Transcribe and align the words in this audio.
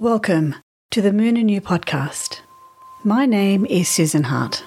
Welcome 0.00 0.54
to 0.92 1.02
the 1.02 1.12
Moon 1.12 1.36
and 1.36 1.50
You 1.50 1.60
podcast. 1.60 2.40
My 3.04 3.26
name 3.26 3.66
is 3.66 3.86
Susan 3.86 4.22
Hart. 4.22 4.64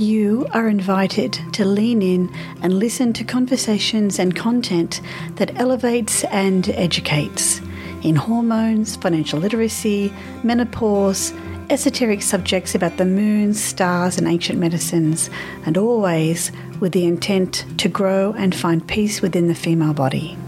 You 0.00 0.46
are 0.52 0.68
invited 0.68 1.32
to 1.54 1.64
lean 1.64 2.02
in 2.02 2.32
and 2.62 2.74
listen 2.74 3.12
to 3.14 3.24
conversations 3.24 4.20
and 4.20 4.36
content 4.36 5.00
that 5.38 5.58
elevates 5.58 6.22
and 6.26 6.68
educates 6.68 7.60
in 8.04 8.14
hormones, 8.14 8.94
financial 8.94 9.40
literacy, 9.40 10.12
menopause, 10.44 11.32
esoteric 11.68 12.22
subjects 12.22 12.76
about 12.76 12.96
the 12.96 13.04
moon, 13.04 13.54
stars, 13.54 14.18
and 14.18 14.28
ancient 14.28 14.60
medicines, 14.60 15.30
and 15.64 15.76
always 15.76 16.52
with 16.78 16.92
the 16.92 17.06
intent 17.06 17.64
to 17.78 17.88
grow 17.88 18.34
and 18.34 18.54
find 18.54 18.86
peace 18.86 19.20
within 19.20 19.48
the 19.48 19.54
female 19.56 19.94
body. 19.94 20.38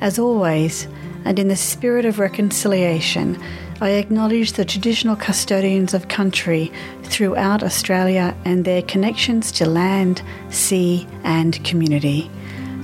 As 0.00 0.16
always, 0.16 0.86
and 1.24 1.38
in 1.38 1.48
the 1.48 1.56
spirit 1.56 2.04
of 2.04 2.18
reconciliation, 2.18 3.40
I 3.80 3.90
acknowledge 3.90 4.52
the 4.52 4.64
traditional 4.64 5.16
custodians 5.16 5.94
of 5.94 6.08
country 6.08 6.72
throughout 7.02 7.62
Australia 7.62 8.36
and 8.44 8.64
their 8.64 8.82
connections 8.82 9.50
to 9.52 9.66
land, 9.66 10.22
sea, 10.50 11.06
and 11.24 11.62
community. 11.64 12.30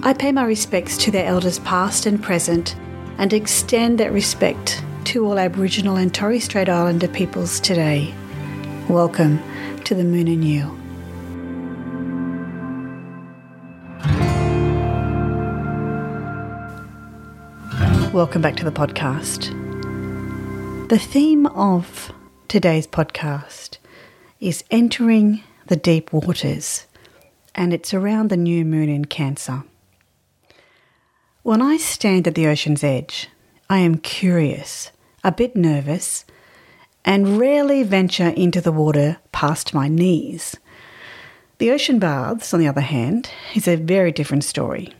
I 0.02 0.12
pay 0.12 0.33
my 0.33 0.45
respects 0.45 0.97
to 0.98 1.11
their 1.11 1.27
elders 1.27 1.59
past 1.61 2.06
and 2.06 2.23
present 2.23 2.77
and 3.19 3.33
extend 3.33 3.98
that 3.98 4.12
respect 4.12 4.83
to 5.05 5.25
all 5.25 5.39
Aboriginal 5.39 5.97
and 5.97 6.14
Torres 6.14 6.45
Strait 6.45 6.69
Islander 6.69 7.09
peoples 7.09 7.61
today. 7.61 8.14
Welcome 8.89 9.41
to 9.84 9.95
the 9.95 10.05
Moon 10.05 10.28
and 10.28 10.45
You. 10.45 10.88
Welcome 18.12 18.41
back 18.41 18.57
to 18.57 18.65
the 18.65 18.73
podcast. 18.73 19.51
The 20.89 20.98
theme 20.98 21.45
of 21.47 22.11
today's 22.48 22.87
podcast 22.87 23.77
is 24.41 24.65
entering 24.70 25.45
the 25.67 25.77
deep 25.77 26.11
waters, 26.11 26.87
and 27.55 27.75
it's 27.75 27.92
around 27.92 28.31
the 28.31 28.37
new 28.39 28.65
moon 28.65 28.89
in 28.89 29.05
Cancer. 29.05 29.62
When 31.42 31.61
I 31.61 31.77
stand 31.77 32.27
at 32.27 32.34
the 32.34 32.47
ocean's 32.47 32.83
edge, 32.83 33.28
I 33.69 33.81
am 33.81 33.98
curious, 33.98 34.91
a 35.22 35.31
bit 35.31 35.55
nervous, 35.55 36.25
and 37.05 37.39
rarely 37.39 37.83
venture 37.83 38.31
into 38.31 38.62
the 38.62 38.72
water 38.72 39.19
past 39.33 39.75
my 39.75 39.87
knees. 39.87 40.56
The 41.59 41.70
ocean 41.72 41.98
baths, 41.98 42.55
on 42.55 42.61
the 42.61 42.69
other 42.69 42.81
hand, 42.81 43.28
is 43.55 43.69
a 43.69 43.77
very 43.77 44.12
different 44.12 44.45
story. 44.45 44.95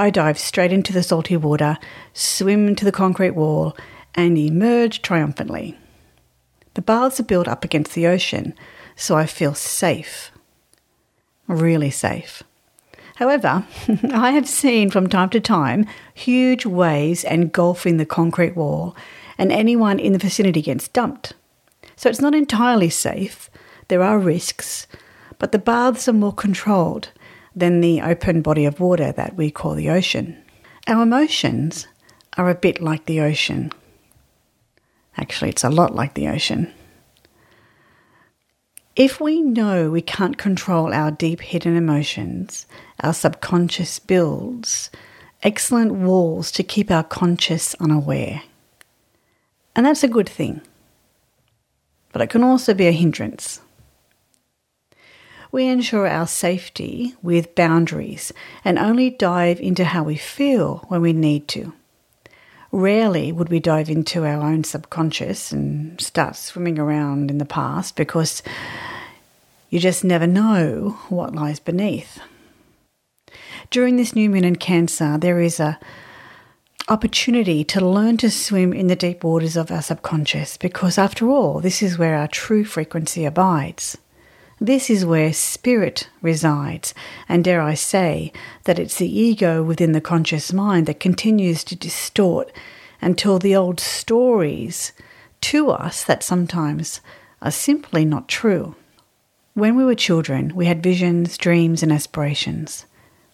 I 0.00 0.08
dive 0.08 0.38
straight 0.38 0.72
into 0.72 0.94
the 0.94 1.02
salty 1.02 1.36
water, 1.36 1.76
swim 2.14 2.74
to 2.76 2.86
the 2.86 2.90
concrete 2.90 3.32
wall, 3.32 3.76
and 4.14 4.38
emerge 4.38 5.02
triumphantly. 5.02 5.76
The 6.72 6.80
baths 6.80 7.20
are 7.20 7.24
built 7.24 7.46
up 7.46 7.66
against 7.66 7.92
the 7.92 8.06
ocean, 8.06 8.54
so 8.96 9.14
I 9.14 9.26
feel 9.26 9.52
safe. 9.52 10.30
Really 11.46 11.90
safe. 11.90 12.42
However, 13.16 13.66
I 14.10 14.30
have 14.30 14.48
seen 14.48 14.88
from 14.88 15.06
time 15.06 15.28
to 15.30 15.40
time 15.40 15.84
huge 16.14 16.64
waves 16.64 17.22
engulfing 17.22 17.98
the 17.98 18.06
concrete 18.06 18.56
wall, 18.56 18.96
and 19.36 19.52
anyone 19.52 19.98
in 19.98 20.14
the 20.14 20.18
vicinity 20.18 20.62
gets 20.62 20.88
dumped. 20.88 21.34
So 21.96 22.08
it's 22.08 22.22
not 22.22 22.34
entirely 22.34 22.88
safe. 22.88 23.50
There 23.88 24.02
are 24.02 24.18
risks, 24.18 24.86
but 25.38 25.52
the 25.52 25.58
baths 25.58 26.08
are 26.08 26.14
more 26.14 26.32
controlled 26.32 27.10
than 27.54 27.80
the 27.80 28.00
open 28.02 28.42
body 28.42 28.64
of 28.64 28.80
water 28.80 29.12
that 29.12 29.36
we 29.36 29.50
call 29.50 29.74
the 29.74 29.90
ocean. 29.90 30.36
Our 30.86 31.02
emotions 31.02 31.86
are 32.36 32.48
a 32.48 32.54
bit 32.54 32.80
like 32.80 33.06
the 33.06 33.20
ocean. 33.20 33.72
Actually, 35.16 35.50
it's 35.50 35.64
a 35.64 35.70
lot 35.70 35.94
like 35.94 36.14
the 36.14 36.28
ocean. 36.28 36.72
If 38.96 39.20
we 39.20 39.40
know 39.40 39.90
we 39.90 40.02
can't 40.02 40.36
control 40.36 40.92
our 40.92 41.10
deep 41.10 41.40
hidden 41.40 41.76
emotions, 41.76 42.66
our 43.00 43.14
subconscious 43.14 43.98
builds 43.98 44.90
excellent 45.42 45.92
walls 45.92 46.52
to 46.52 46.62
keep 46.62 46.90
our 46.90 47.04
conscious 47.04 47.74
unaware. 47.80 48.42
And 49.74 49.86
that's 49.86 50.04
a 50.04 50.08
good 50.08 50.28
thing. 50.28 50.60
But 52.12 52.22
it 52.22 52.30
can 52.30 52.42
also 52.42 52.74
be 52.74 52.88
a 52.88 52.92
hindrance 52.92 53.60
we 55.52 55.66
ensure 55.66 56.06
our 56.06 56.26
safety 56.26 57.14
with 57.22 57.54
boundaries 57.54 58.32
and 58.64 58.78
only 58.78 59.10
dive 59.10 59.60
into 59.60 59.84
how 59.84 60.02
we 60.02 60.16
feel 60.16 60.84
when 60.88 61.02
we 61.02 61.12
need 61.12 61.48
to. 61.48 61.72
Rarely 62.72 63.32
would 63.32 63.48
we 63.48 63.58
dive 63.58 63.90
into 63.90 64.24
our 64.24 64.42
own 64.42 64.62
subconscious 64.62 65.50
and 65.50 66.00
start 66.00 66.36
swimming 66.36 66.78
around 66.78 67.30
in 67.30 67.38
the 67.38 67.44
past 67.44 67.96
because 67.96 68.42
you 69.70 69.80
just 69.80 70.04
never 70.04 70.26
know 70.26 70.98
what 71.08 71.34
lies 71.34 71.58
beneath. 71.58 72.20
During 73.70 73.96
this 73.96 74.14
new 74.14 74.30
moon 74.30 74.44
in 74.44 74.56
Cancer, 74.56 75.18
there 75.18 75.40
is 75.40 75.58
a 75.58 75.78
opportunity 76.88 77.62
to 77.62 77.84
learn 77.84 78.16
to 78.16 78.30
swim 78.30 78.72
in 78.72 78.88
the 78.88 78.96
deep 78.96 79.22
waters 79.22 79.56
of 79.56 79.70
our 79.70 79.82
subconscious 79.82 80.56
because, 80.56 80.98
after 80.98 81.28
all, 81.28 81.60
this 81.60 81.82
is 81.82 81.98
where 81.98 82.16
our 82.16 82.26
true 82.26 82.64
frequency 82.64 83.24
abides. 83.24 83.96
This 84.62 84.90
is 84.90 85.06
where 85.06 85.32
spirit 85.32 86.10
resides, 86.20 86.92
and 87.26 87.42
dare 87.42 87.62
I 87.62 87.72
say 87.72 88.30
that 88.64 88.78
it's 88.78 88.98
the 88.98 89.08
ego 89.08 89.62
within 89.62 89.92
the 89.92 90.02
conscious 90.02 90.52
mind 90.52 90.84
that 90.84 91.00
continues 91.00 91.64
to 91.64 91.74
distort 91.74 92.52
and 93.00 93.16
tell 93.16 93.38
the 93.38 93.56
old 93.56 93.80
stories 93.80 94.92
to 95.40 95.70
us 95.70 96.04
that 96.04 96.22
sometimes 96.22 97.00
are 97.40 97.50
simply 97.50 98.04
not 98.04 98.28
true. 98.28 98.74
When 99.54 99.76
we 99.76 99.84
were 99.84 99.94
children, 99.94 100.54
we 100.54 100.66
had 100.66 100.82
visions, 100.82 101.38
dreams, 101.38 101.82
and 101.82 101.90
aspirations. 101.90 102.84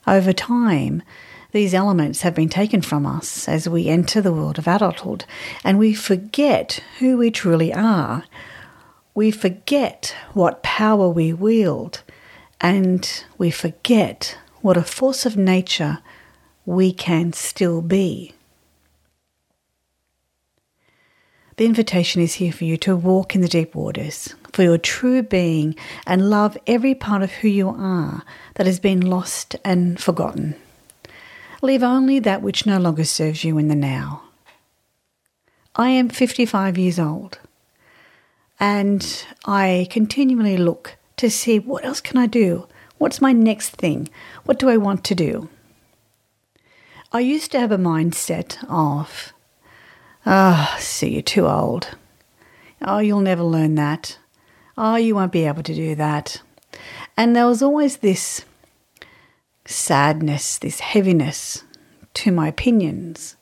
Over 0.06 0.32
time, 0.32 1.02
these 1.50 1.74
elements 1.74 2.20
have 2.20 2.36
been 2.36 2.48
taken 2.48 2.82
from 2.82 3.04
us 3.04 3.48
as 3.48 3.68
we 3.68 3.88
enter 3.88 4.20
the 4.20 4.32
world 4.32 4.58
of 4.58 4.68
adulthood, 4.68 5.24
and 5.64 5.76
we 5.76 5.92
forget 5.92 6.84
who 7.00 7.18
we 7.18 7.32
truly 7.32 7.74
are 7.74 8.22
we 9.16 9.30
forget 9.30 10.14
what 10.34 10.62
power 10.62 11.08
we 11.08 11.32
wield 11.32 12.02
and 12.60 13.24
we 13.38 13.50
forget 13.50 14.36
what 14.60 14.76
a 14.76 14.82
force 14.82 15.24
of 15.24 15.38
nature 15.38 15.98
we 16.66 16.92
can 16.92 17.32
still 17.32 17.80
be. 17.80 18.34
The 21.56 21.64
invitation 21.64 22.20
is 22.20 22.34
here 22.34 22.52
for 22.52 22.64
you 22.64 22.76
to 22.76 22.94
walk 22.94 23.34
in 23.34 23.40
the 23.40 23.48
deep 23.48 23.74
waters, 23.74 24.34
for 24.52 24.62
your 24.62 24.76
true 24.76 25.22
being, 25.22 25.74
and 26.06 26.28
love 26.28 26.58
every 26.66 26.94
part 26.94 27.22
of 27.22 27.32
who 27.32 27.48
you 27.48 27.70
are 27.70 28.22
that 28.56 28.66
has 28.66 28.78
been 28.78 29.00
lost 29.00 29.56
and 29.64 29.98
forgotten. 29.98 30.54
Leave 31.62 31.82
only 31.82 32.18
that 32.18 32.42
which 32.42 32.66
no 32.66 32.78
longer 32.78 33.04
serves 33.04 33.44
you 33.44 33.56
in 33.56 33.68
the 33.68 33.74
now. 33.74 34.24
I 35.74 35.88
am 35.88 36.10
55 36.10 36.76
years 36.76 36.98
old. 36.98 37.38
And 38.58 39.26
I 39.44 39.86
continually 39.90 40.56
look 40.56 40.96
to 41.18 41.30
see 41.30 41.58
what 41.58 41.84
else 41.84 42.00
can 42.00 42.16
I 42.16 42.26
do? 42.26 42.66
What's 42.98 43.20
my 43.20 43.32
next 43.32 43.70
thing? 43.70 44.08
What 44.44 44.58
do 44.58 44.68
I 44.68 44.76
want 44.76 45.04
to 45.04 45.14
do? 45.14 45.48
I 47.12 47.20
used 47.20 47.52
to 47.52 47.60
have 47.60 47.72
a 47.72 47.78
mindset 47.78 48.58
of, 48.68 49.32
ah, 50.24 50.74
oh, 50.74 50.80
see, 50.80 51.12
you're 51.12 51.22
too 51.22 51.46
old. 51.46 51.96
Oh, 52.82 52.98
you'll 52.98 53.20
never 53.20 53.42
learn 53.42 53.74
that. 53.76 54.18
Oh, 54.76 54.96
you 54.96 55.14
won't 55.14 55.32
be 55.32 55.46
able 55.46 55.62
to 55.62 55.74
do 55.74 55.94
that. 55.94 56.42
And 57.16 57.34
there 57.34 57.46
was 57.46 57.62
always 57.62 57.98
this 57.98 58.44
sadness, 59.64 60.58
this 60.58 60.80
heaviness 60.80 61.64
to 62.14 62.32
my 62.32 62.48
opinions. 62.48 63.36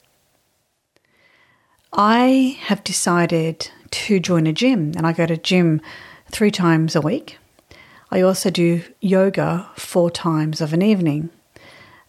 I 1.92 2.58
have 2.62 2.84
decided 2.84 3.70
to 3.90 4.20
join 4.20 4.46
a 4.46 4.52
gym, 4.52 4.92
and 4.96 5.06
I 5.06 5.12
go 5.12 5.26
to 5.26 5.36
gym 5.36 5.81
three 6.31 6.50
times 6.50 6.96
a 6.96 7.00
week. 7.00 7.38
I 8.10 8.20
also 8.20 8.50
do 8.50 8.82
yoga 9.00 9.69
four 9.76 10.10
times 10.10 10.60
of 10.60 10.72
an 10.72 10.82
evening. 10.82 11.31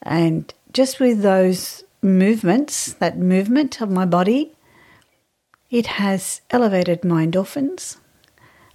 And 0.02 0.54
just 0.72 1.00
with 1.00 1.22
those 1.22 1.84
movements, 2.02 2.94
that 2.94 3.18
movement 3.18 3.82
of 3.82 3.90
my 3.90 4.06
body, 4.06 4.54
it 5.72 5.88
has 5.88 6.42
elevated 6.52 7.04
my 7.04 7.26
endorphins 7.26 7.98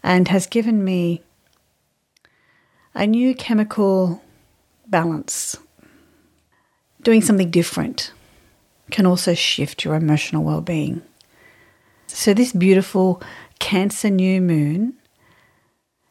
and 0.03 0.29
has 0.29 0.47
given 0.47 0.85
me 0.85 1.23
a 2.95 3.07
new 3.07 3.35
chemical 3.35 4.23
balance. 4.87 5.57
Doing 7.03 7.23
something 7.23 7.51
different 7.51 8.13
can 8.91 9.07
also 9.07 9.35
shift 9.35 9.85
your 9.85 9.95
emotional 9.95 10.43
well 10.43 10.61
being. 10.61 11.03
So, 12.13 12.35
this 12.35 12.53
beautiful 12.53 13.23
Cancer 13.61 14.11
new 14.11 14.41
moon 14.41 14.95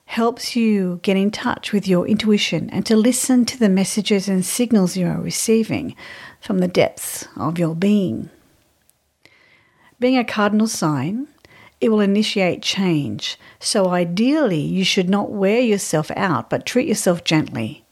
helps 0.05 0.55
you 0.55 0.99
get 1.03 1.17
in 1.17 1.29
touch 1.29 1.71
with 1.73 1.87
your 1.87 2.07
intuition 2.07 2.69
and 2.71 2.85
to 2.85 2.95
listen 2.95 3.45
to 3.45 3.59
the 3.59 3.69
messages 3.69 4.27
and 4.27 4.45
signals 4.45 4.95
you 4.95 5.05
are 5.05 5.21
receiving 5.21 5.95
from 6.39 6.59
the 6.59 6.67
depths 6.67 7.27
of 7.35 7.59
your 7.59 7.75
being. 7.75 8.29
Being 9.99 10.17
a 10.17 10.23
cardinal 10.23 10.67
sign, 10.67 11.27
it 11.81 11.89
will 11.89 11.99
initiate 11.99 12.61
change. 12.61 13.37
So, 13.59 13.89
ideally, 13.89 14.61
you 14.61 14.85
should 14.85 15.09
not 15.09 15.31
wear 15.31 15.59
yourself 15.59 16.09
out, 16.15 16.49
but 16.49 16.65
treat 16.65 16.87
yourself 16.87 17.23
gently. 17.23 17.83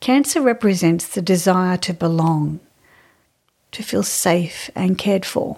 Cancer 0.00 0.42
represents 0.42 1.08
the 1.08 1.22
desire 1.22 1.78
to 1.78 1.94
belong, 1.94 2.60
to 3.72 3.82
feel 3.82 4.02
safe 4.02 4.70
and 4.74 4.98
cared 4.98 5.24
for. 5.24 5.56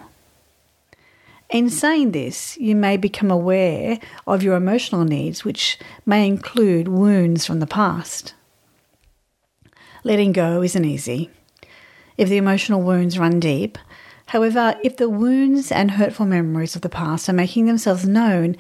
In 1.51 1.69
saying 1.69 2.13
this, 2.13 2.57
you 2.59 2.77
may 2.77 2.97
become 2.97 3.31
aware 3.31 3.99
of 4.25 4.43
your 4.43 4.55
emotional 4.55 5.05
needs, 5.05 5.45
which 5.45 5.79
may 6.07 6.27
include 6.27 6.87
wounds 6.87 7.45
from 7.45 7.59
the 7.59 7.67
past. 7.67 8.35
Letting 10.05 10.33
go 10.33 10.63
isn't 10.63 10.85
easy. 10.85 11.29
If 12.17 12.29
the 12.29 12.37
emotional 12.37 12.83
wounds 12.83 13.19
run 13.19 13.41
deep, 13.41 13.79
however, 14.27 14.77
if 14.85 14.97
the 14.97 15.09
wounds 15.09 15.73
and 15.73 15.91
hurtful 15.91 16.25
memories 16.25 16.77
of 16.77 16.83
the 16.83 16.89
past 16.89 17.29
are 17.29 17.33
making 17.33 17.67
themselves 17.67 18.07
known, 18.07 18.57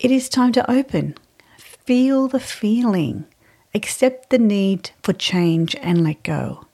it 0.00 0.10
is 0.10 0.28
time 0.28 0.50
to 0.52 0.70
open. 0.70 1.14
Feel 1.56 2.26
the 2.26 2.40
feeling, 2.40 3.26
accept 3.74 4.30
the 4.30 4.38
need 4.38 4.90
for 5.04 5.12
change, 5.12 5.76
and 5.76 6.02
let 6.02 6.24
go. 6.24 6.66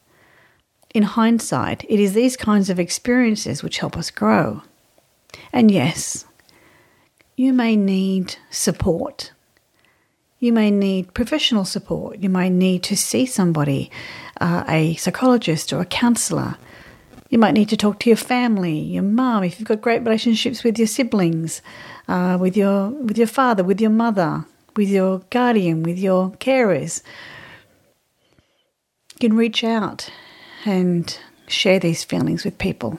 In 0.95 1.03
hindsight, 1.03 1.85
it 1.87 2.01
is 2.01 2.15
these 2.15 2.37
kinds 2.37 2.71
of 2.71 2.81
experiences 2.81 3.63
which 3.63 3.79
help 3.79 3.97
us 3.97 4.11
grow. 4.11 4.63
And 5.53 5.71
yes, 5.71 6.25
you 7.37 7.53
may 7.53 7.77
need 7.77 8.37
support. 8.51 9.33
You 10.39 10.53
may 10.53 10.71
need 10.71 11.15
professional 11.15 11.65
support. 11.65 12.19
You 12.19 12.29
may 12.29 12.51
need 12.51 12.83
to 12.85 12.97
see 12.97 13.27
somebody, 13.27 13.91
uh, 14.41 14.65
a 14.69 14.95
psychologist 14.97 15.73
or 15.73 15.81
a 15.81 15.87
counsellor. 15.87 16.57
You 17.31 17.39
might 17.39 17.55
need 17.55 17.71
to 17.71 17.77
talk 17.77 17.99
to 18.01 18.11
your 18.11 18.17
family, 18.17 18.79
your 18.79 19.03
mum, 19.03 19.43
if 19.43 19.59
you've 19.59 19.69
got 19.69 19.81
great 19.81 20.03
relationships 20.03 20.63
with 20.63 20.79
your 20.79 20.87
siblings, 20.87 21.63
uh, 22.07 22.37
with 22.41 22.57
your 22.57 22.91
with 22.91 23.19
your 23.19 23.27
father, 23.27 23.65
with 23.65 23.81
your 23.81 23.91
mother, 23.91 24.45
with 24.77 24.89
your 24.89 25.21
guardian, 25.31 25.83
with 25.83 25.99
your 25.99 26.31
carers. 26.33 27.03
You 29.15 29.31
can 29.31 29.37
reach 29.37 29.65
out 29.65 30.11
and 30.65 31.19
share 31.49 31.79
these 31.79 32.05
feelings 32.05 32.45
with 32.45 32.59
people. 32.59 32.99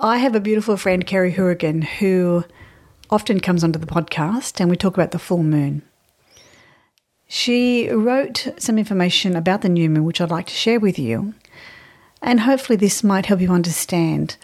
I 0.00 0.18
have 0.18 0.36
a 0.36 0.40
beautiful 0.40 0.76
friend, 0.76 1.04
Kerry 1.04 1.32
Hourigan, 1.32 1.82
who 1.82 2.44
often 3.10 3.40
comes 3.40 3.64
onto 3.64 3.80
the 3.80 3.86
podcast 3.86 4.60
and 4.60 4.70
we 4.70 4.76
talk 4.76 4.94
about 4.94 5.10
the 5.10 5.18
full 5.18 5.42
moon. 5.42 5.82
She 7.26 7.88
wrote 7.90 8.46
some 8.58 8.78
information 8.78 9.34
about 9.34 9.62
the 9.62 9.68
new 9.68 9.90
moon, 9.90 10.04
which 10.04 10.20
I'd 10.20 10.30
like 10.30 10.46
to 10.46 10.54
share 10.54 10.78
with 10.78 11.00
you. 11.00 11.34
And 12.22 12.40
hopefully, 12.40 12.76
this 12.76 13.02
might 13.02 13.26
help 13.26 13.40
you 13.40 13.50
understand 13.50 14.36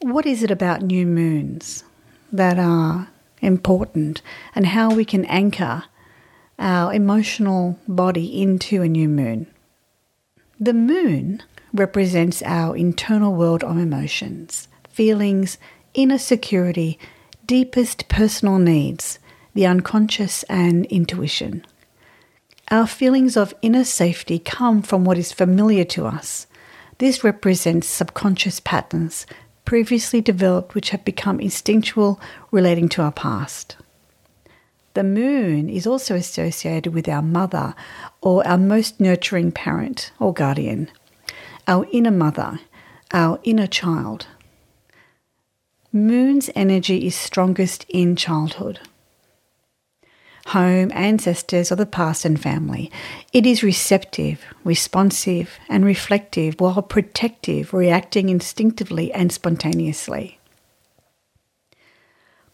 what 0.00 0.24
is 0.24 0.42
it 0.42 0.50
about 0.50 0.80
new 0.80 1.04
moons 1.04 1.84
that 2.32 2.58
are 2.58 3.08
important 3.42 4.22
and 4.54 4.68
how 4.68 4.94
we 4.94 5.04
can 5.04 5.26
anchor 5.26 5.84
our 6.58 6.94
emotional 6.94 7.78
body 7.86 8.40
into 8.40 8.80
a 8.80 8.88
new 8.88 9.10
moon. 9.10 9.46
The 10.58 10.72
moon 10.72 11.42
represents 11.74 12.42
our 12.46 12.74
internal 12.74 13.34
world 13.34 13.62
of 13.62 13.76
emotions 13.76 14.68
feelings, 14.96 15.58
inner 15.92 16.16
security, 16.16 16.98
deepest 17.44 18.08
personal 18.08 18.56
needs, 18.56 19.18
the 19.52 19.66
unconscious, 19.66 20.42
and 20.44 20.86
intuition. 20.86 21.62
Our 22.70 22.86
feelings 22.86 23.36
of 23.36 23.52
inner 23.60 23.84
safety 23.84 24.38
come 24.38 24.80
from 24.80 25.04
what 25.04 25.18
is 25.18 25.32
familiar 25.32 25.84
to 25.84 26.06
us. 26.06 26.46
This 26.96 27.22
represents 27.22 27.86
subconscious 27.86 28.58
patterns 28.58 29.26
previously 29.66 30.22
developed 30.22 30.74
which 30.74 30.88
have 30.90 31.04
become 31.04 31.40
instinctual 31.40 32.18
relating 32.50 32.88
to 32.88 33.02
our 33.02 33.12
past. 33.12 33.76
The 34.94 35.04
moon 35.04 35.68
is 35.68 35.86
also 35.86 36.14
associated 36.14 36.94
with 36.94 37.06
our 37.06 37.20
mother 37.20 37.74
or 38.22 38.46
our 38.46 38.56
most 38.56 38.98
nurturing 38.98 39.52
parent 39.52 40.10
or 40.18 40.32
guardian, 40.32 40.90
our 41.68 41.86
inner 41.92 42.10
mother, 42.10 42.60
our 43.12 43.38
inner 43.42 43.66
child, 43.66 44.26
Moon's 45.96 46.50
energy 46.54 47.06
is 47.06 47.14
strongest 47.14 47.86
in 47.88 48.16
childhood. 48.16 48.80
Home, 50.48 50.92
ancestors, 50.94 51.72
or 51.72 51.76
the 51.76 51.86
past 51.86 52.26
and 52.26 52.40
family. 52.40 52.92
It 53.32 53.46
is 53.46 53.62
receptive, 53.62 54.44
responsive, 54.62 55.58
and 55.70 55.86
reflective 55.86 56.60
while 56.60 56.82
protective, 56.82 57.72
reacting 57.72 58.28
instinctively 58.28 59.10
and 59.10 59.32
spontaneously. 59.32 60.38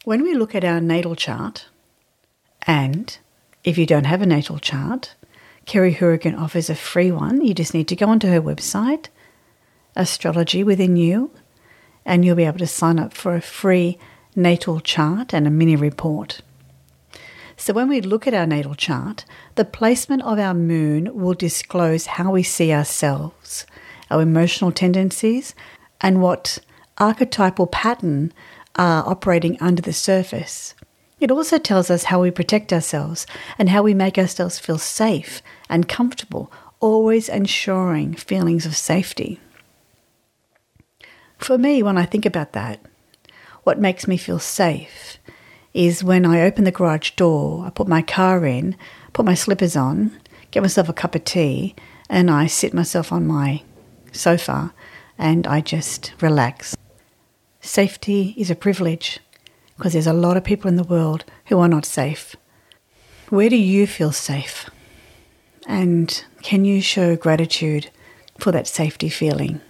When 0.05 0.23
we 0.23 0.35
look 0.35 0.55
at 0.55 0.65
our 0.65 0.81
natal 0.81 1.17
chart, 1.17 1.67
and 2.65 3.19
if 3.65 3.77
you 3.77 3.87
don't 3.87 4.07
have 4.07 4.23
a 4.23 4.27
natal 4.27 4.59
chart, 4.59 5.17
Kerry 5.67 5.95
Hourigan 5.95 6.37
offers 6.37 6.71
a 6.71 6.77
free 6.77 7.11
one. 7.11 7.45
You 7.45 7.55
just 7.55 7.75
need 7.75 7.89
to 7.89 7.97
go 7.97 8.07
onto 8.07 8.29
her 8.29 8.41
website, 8.41 9.09
Astrology 9.97 10.63
Within 10.63 10.97
You, 10.97 11.33
and 12.05 12.25
you'll 12.25 12.37
be 12.37 12.45
able 12.45 12.59
to 12.59 12.67
sign 12.67 12.99
up 12.99 13.13
for 13.13 13.35
a 13.35 13.41
free 13.41 13.99
natal 14.35 14.81
chart 14.81 15.33
and 15.33 15.47
a 15.47 15.51
mini 15.51 15.77
report. 15.77 16.41
So, 17.57 17.73
when 17.73 17.89
we 17.89 18.01
look 18.01 18.27
at 18.27 18.35
our 18.35 18.47
natal 18.47 18.75
chart, 18.75 19.25
the 19.55 19.65
placement 19.65 20.23
of 20.23 20.39
our 20.39 20.55
moon 20.55 21.11
will 21.15 21.35
disclose 21.35 22.07
how 22.07 22.33
we 22.33 22.43
see 22.43 22.73
ourselves, 22.73 23.67
our 24.11 24.23
emotional 24.23 24.73
tendencies, 24.73 25.55
and 26.01 26.21
what 26.21 26.59
archetypal 26.99 27.67
pattern 27.67 28.33
are 28.77 29.09
operating 29.09 29.61
under 29.61 29.83
the 29.83 29.93
surface. 29.93 30.75
It 31.21 31.31
also 31.31 31.59
tells 31.59 31.89
us 31.89 32.05
how 32.05 32.21
we 32.21 32.33
protect 32.33 32.73
ourselves 32.73 33.27
and 33.59 33.69
how 33.69 33.83
we 33.83 33.95
make 33.95 34.19
ourselves 34.19 34.59
feel 34.59 34.79
safe 34.79 35.41
and 35.69 35.89
comfortable, 35.89 36.51
always 36.81 37.29
ensuring 37.29 38.15
feelings 38.15 38.67
of 38.67 38.75
safety. 38.75 39.39
For 41.43 41.59
me, 41.59 41.83
when 41.83 41.99
I 41.99 42.05
think 42.05 42.25
about 42.25 42.53
that, 42.53 42.81
what 43.65 43.81
makes 43.81 44.07
me 44.07 44.17
feel 44.17 44.39
safe 44.39 45.19
is 45.75 46.05
when 46.05 46.25
I 46.25 46.43
open 46.43 46.63
the 46.63 46.71
garage 46.71 47.11
door, 47.13 47.65
I 47.67 47.71
put 47.71 47.89
my 47.89 48.01
car 48.01 48.47
in, 48.47 48.77
put 49.13 49.27
my 49.27 49.35
slippers 49.35 49.75
on, 49.75 50.17
get 50.53 50.63
myself 50.63 50.89
a 50.89 50.93
cup 50.93 51.17
of 51.17 51.25
tea, 51.25 51.75
and 52.09 52.31
I 52.31 52.47
sit 52.47 52.73
myself 52.73 53.11
on 53.11 53.27
my 53.27 53.63
sofa 54.13 54.73
and 55.19 55.45
I 55.49 55.61
just 55.61 56.13
relax. 56.21 56.77
Safety 57.61 58.35
is 58.37 58.51
a 58.51 58.55
privilege 58.55 59.19
because 59.77 59.95
there's 59.95 60.07
a 60.07 60.13
lot 60.13 60.37
of 60.37 60.45
people 60.45 60.69
in 60.69 60.77
the 60.77 60.85
world 60.85 61.25
who 61.47 61.59
are 61.59 61.69
not 61.69 61.85
safe. 61.85 62.37
Where 63.31 63.49
do 63.49 63.57
you 63.57 63.89
feel 63.89 64.13
safe? 64.13 64.71
And 65.67 66.25
can 66.43 66.65
you 66.65 66.81
show 66.81 67.17
gratitude 67.17 67.91
for 68.39 68.53
that 68.53 68.69
safety 68.69 69.09
feeling? 69.09 69.61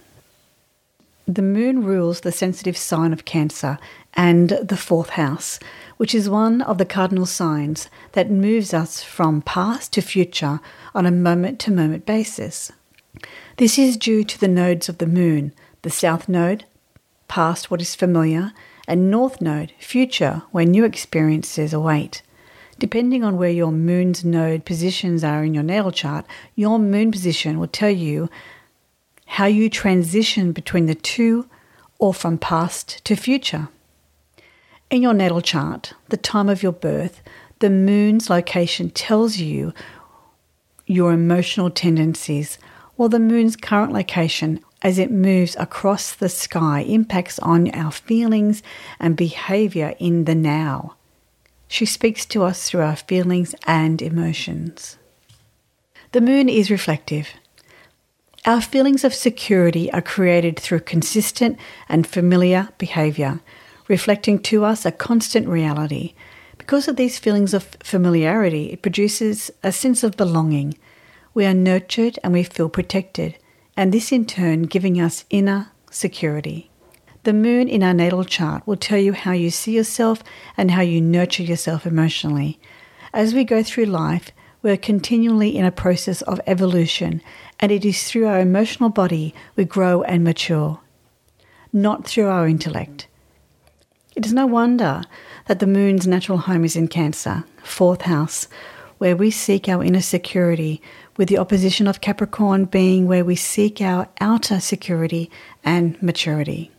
The 1.27 1.41
moon 1.41 1.83
rules 1.83 2.21
the 2.21 2.33
sensitive 2.33 2.75
sign 2.75 3.13
of 3.13 3.23
Cancer 3.23 3.77
and 4.13 4.49
the 4.49 4.75
fourth 4.75 5.11
house, 5.11 5.57
which 5.95 6.13
is 6.13 6.29
one 6.29 6.61
of 6.61 6.77
the 6.77 6.85
cardinal 6.85 7.25
signs 7.25 7.89
that 8.11 8.29
moves 8.29 8.73
us 8.73 9.01
from 9.01 9.41
past 9.41 9.93
to 9.93 10.01
future 10.01 10.59
on 10.93 11.05
a 11.05 11.11
moment 11.11 11.59
to 11.59 11.71
moment 11.71 12.05
basis. 12.05 12.73
This 13.55 13.79
is 13.79 13.95
due 13.95 14.25
to 14.25 14.39
the 14.39 14.49
nodes 14.49 14.89
of 14.89 14.97
the 14.97 15.07
moon 15.07 15.53
the 15.83 15.89
south 15.89 16.29
node, 16.29 16.65
past 17.27 17.69
what 17.69 17.81
is 17.81 17.93
familiar, 17.93 18.53
and 18.87 19.11
north 19.11 19.41
node, 19.41 19.73
future, 19.79 20.43
where 20.51 20.65
new 20.65 20.85
experiences 20.85 21.73
await. 21.73 22.21
Depending 22.79 23.23
on 23.23 23.37
where 23.37 23.49
your 23.49 23.71
moon's 23.71 24.25
node 24.25 24.65
positions 24.65 25.23
are 25.23 25.43
in 25.43 25.53
your 25.53 25.63
natal 25.63 25.91
chart, 25.91 26.25
your 26.55 26.79
moon 26.79 27.11
position 27.11 27.59
will 27.59 27.67
tell 27.67 27.89
you 27.89 28.29
how 29.25 29.45
you 29.45 29.69
transition 29.69 30.51
between 30.51 30.85
the 30.85 30.95
two 30.95 31.47
or 31.99 32.13
from 32.13 32.37
past 32.37 33.03
to 33.05 33.15
future. 33.15 33.69
In 34.89 35.01
your 35.01 35.13
natal 35.13 35.41
chart, 35.41 35.93
the 36.09 36.17
time 36.17 36.49
of 36.49 36.61
your 36.61 36.71
birth, 36.71 37.21
the 37.59 37.69
moon's 37.69 38.29
location 38.29 38.89
tells 38.89 39.37
you 39.37 39.73
your 40.85 41.13
emotional 41.13 41.69
tendencies, 41.69 42.59
while 42.95 43.09
the 43.09 43.19
moon's 43.19 43.55
current 43.55 43.93
location, 43.93 44.59
as 44.81 44.99
it 44.99 45.09
moves 45.09 45.55
across 45.57 46.13
the 46.13 46.29
sky, 46.29 46.81
impacts 46.81 47.39
on 47.39 47.71
our 47.71 47.91
feelings 47.91 48.61
and 48.99 49.15
behavior 49.15 49.95
in 49.97 50.25
the 50.25 50.35
now. 50.35 50.95
She 51.67 51.85
speaks 51.85 52.25
to 52.27 52.43
us 52.43 52.69
through 52.69 52.81
our 52.81 52.97
feelings 52.97 53.55
and 53.65 54.01
emotions. 54.01 54.97
The 56.11 56.21
moon 56.21 56.49
is 56.49 56.69
reflective. 56.69 57.29
Our 58.45 58.59
feelings 58.59 59.05
of 59.05 59.13
security 59.13 59.89
are 59.93 60.01
created 60.01 60.59
through 60.59 60.81
consistent 60.81 61.57
and 61.87 62.05
familiar 62.05 62.67
behaviour, 62.77 63.39
reflecting 63.87 64.37
to 64.39 64.65
us 64.65 64.85
a 64.85 64.91
constant 64.91 65.47
reality. 65.47 66.13
Because 66.57 66.89
of 66.89 66.97
these 66.97 67.17
feelings 67.17 67.53
of 67.53 67.77
familiarity, 67.81 68.65
it 68.73 68.81
produces 68.81 69.49
a 69.63 69.71
sense 69.71 70.03
of 70.03 70.17
belonging. 70.17 70.77
We 71.33 71.45
are 71.45 71.53
nurtured 71.53 72.19
and 72.21 72.33
we 72.33 72.43
feel 72.43 72.67
protected, 72.67 73.37
and 73.77 73.93
this 73.93 74.11
in 74.11 74.25
turn 74.25 74.63
giving 74.63 74.99
us 74.99 75.23
inner 75.29 75.71
security. 75.89 76.69
The 77.23 77.31
moon 77.31 77.69
in 77.69 77.81
our 77.81 77.93
natal 77.93 78.25
chart 78.25 78.67
will 78.67 78.75
tell 78.75 78.99
you 78.99 79.13
how 79.13 79.31
you 79.31 79.51
see 79.51 79.71
yourself 79.71 80.21
and 80.57 80.71
how 80.71 80.81
you 80.81 80.99
nurture 80.99 81.43
yourself 81.43 81.85
emotionally. 81.85 82.59
As 83.13 83.33
we 83.33 83.45
go 83.45 83.63
through 83.63 83.85
life, 83.85 84.31
we're 84.63 84.77
continually 84.77 85.55
in 85.55 85.65
a 85.65 85.71
process 85.71 86.21
of 86.23 86.39
evolution, 86.47 87.21
and 87.59 87.71
it 87.71 87.83
is 87.83 88.05
through 88.05 88.25
our 88.25 88.39
emotional 88.39 88.89
body 88.89 89.35
we 89.57 89.65
grow 89.65 90.01
and 90.03 90.23
mature, 90.23 90.79
not 91.73 92.07
through 92.07 92.29
our 92.29 92.47
intellect. 92.47 93.07
It 94.15 94.25
is 94.25 94.31
no 94.31 94.45
wonder 94.45 95.03
that 95.47 95.59
the 95.59 95.67
moon's 95.67 96.07
natural 96.07 96.37
home 96.37 96.63
is 96.63 96.77
in 96.77 96.87
Cancer, 96.87 97.43
fourth 97.61 98.03
house, 98.03 98.47
where 98.99 99.17
we 99.17 99.31
seek 99.31 99.67
our 99.67 99.83
inner 99.83 100.01
security, 100.01 100.81
with 101.17 101.27
the 101.27 101.37
opposition 101.37 101.87
of 101.87 102.01
Capricorn 102.01 102.65
being 102.65 103.05
where 103.05 103.25
we 103.25 103.35
seek 103.35 103.81
our 103.81 104.07
outer 104.21 104.59
security 104.59 105.29
and 105.63 106.01
maturity. 106.01 106.71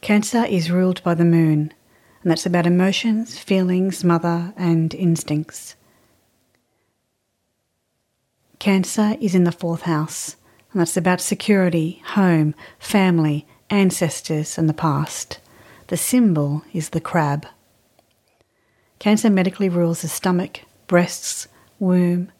Cancer 0.00 0.44
is 0.44 0.70
ruled 0.70 1.02
by 1.04 1.14
the 1.14 1.24
moon, 1.24 1.72
and 2.22 2.30
that's 2.30 2.44
about 2.44 2.66
emotions, 2.66 3.38
feelings, 3.38 4.02
mother, 4.02 4.52
and 4.56 4.92
instincts. 4.94 5.76
Cancer 8.60 9.16
is 9.20 9.34
in 9.34 9.42
the 9.42 9.50
fourth 9.50 9.82
house, 9.82 10.36
and 10.70 10.80
that's 10.80 10.96
about 10.96 11.20
security, 11.20 12.00
home, 12.14 12.54
family, 12.78 13.48
ancestors, 13.70 14.56
and 14.56 14.68
the 14.68 14.74
past. 14.74 15.40
The 15.88 15.96
symbol 15.96 16.62
is 16.72 16.90
the 16.90 17.00
crab. 17.00 17.48
Cancer 19.00 19.30
medically 19.30 19.68
rules 19.68 20.02
the 20.02 20.08
stomach, 20.08 20.60
breasts, 20.86 21.48
womb, 21.80 22.30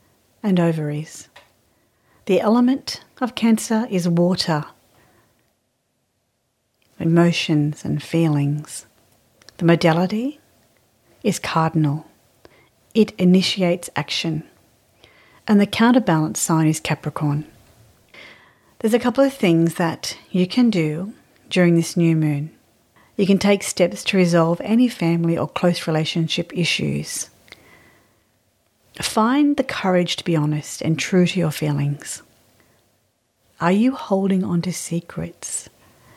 and 0.40 0.60
ovaries. 0.60 1.28
The 2.26 2.40
element 2.40 3.02
of 3.20 3.34
Cancer 3.34 3.88
is 3.90 4.08
water 4.08 4.66
emotions, 7.00 7.84
and 7.84 8.02
feelings. 8.02 8.86
The 9.56 9.64
modality 9.64 10.38
is 11.24 11.38
cardinal, 11.38 12.06
it 12.94 13.12
initiates 13.12 13.90
action. 13.96 14.44
And 15.46 15.60
the 15.60 15.66
counterbalance 15.66 16.40
sign 16.40 16.66
is 16.66 16.80
Capricorn. 16.80 17.44
There's 18.78 18.94
a 18.94 18.98
couple 18.98 19.24
of 19.24 19.34
things 19.34 19.74
that 19.74 20.16
you 20.30 20.46
can 20.46 20.70
do 20.70 21.12
during 21.48 21.76
this 21.76 21.96
new 21.96 22.16
moon. 22.16 22.50
You 23.16 23.26
can 23.26 23.38
take 23.38 23.62
steps 23.62 24.02
to 24.04 24.16
resolve 24.16 24.60
any 24.62 24.88
family 24.88 25.36
or 25.36 25.46
close 25.48 25.86
relationship 25.86 26.56
issues. 26.56 27.28
Find 29.02 29.56
the 29.56 29.64
courage 29.64 30.16
to 30.16 30.24
be 30.24 30.36
honest 30.36 30.80
and 30.80 30.98
true 30.98 31.26
to 31.26 31.38
your 31.38 31.50
feelings. 31.50 32.22
Are 33.60 33.72
you 33.72 33.92
holding 33.92 34.42
on 34.42 34.62
to 34.62 34.72
secrets? 34.72 35.68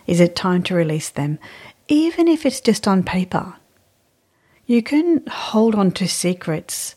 Is 0.08 0.22
it 0.22 0.36
time 0.36 0.63
to 0.63 0.75
release 0.75 1.10
them, 1.10 1.39
even 1.89 2.30
if 2.30 2.46
it's 2.46 2.62
just 2.62 2.88
on 2.88 3.03
paper? 3.03 3.56
You 4.65 4.82
can 4.82 5.25
hold 5.27 5.75
on 5.75 5.92
to 5.92 6.08
secrets 6.08 6.96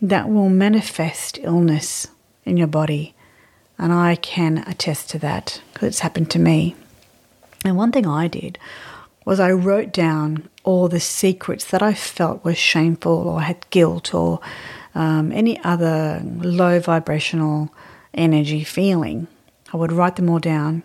that 0.00 0.28
will 0.28 0.48
manifest 0.48 1.38
illness 1.42 2.08
in 2.44 2.56
your 2.56 2.66
body, 2.66 3.14
and 3.78 3.92
I 3.92 4.16
can 4.16 4.58
attest 4.66 5.10
to 5.10 5.18
that 5.20 5.60
because 5.72 5.88
it's 5.88 6.00
happened 6.00 6.30
to 6.32 6.38
me. 6.38 6.74
And 7.64 7.76
one 7.76 7.92
thing 7.92 8.06
I 8.06 8.28
did 8.28 8.58
was 9.24 9.38
I 9.38 9.52
wrote 9.52 9.92
down 9.92 10.48
all 10.64 10.88
the 10.88 11.00
secrets 11.00 11.64
that 11.66 11.82
I 11.82 11.94
felt 11.94 12.44
were 12.44 12.54
shameful 12.54 13.28
or 13.28 13.42
had 13.42 13.68
guilt 13.70 14.14
or 14.14 14.40
um, 14.94 15.30
any 15.32 15.62
other 15.62 16.22
low 16.24 16.80
vibrational 16.80 17.72
energy 18.14 18.64
feeling. 18.64 19.28
I 19.72 19.76
would 19.76 19.92
write 19.92 20.16
them 20.16 20.30
all 20.30 20.38
down 20.38 20.82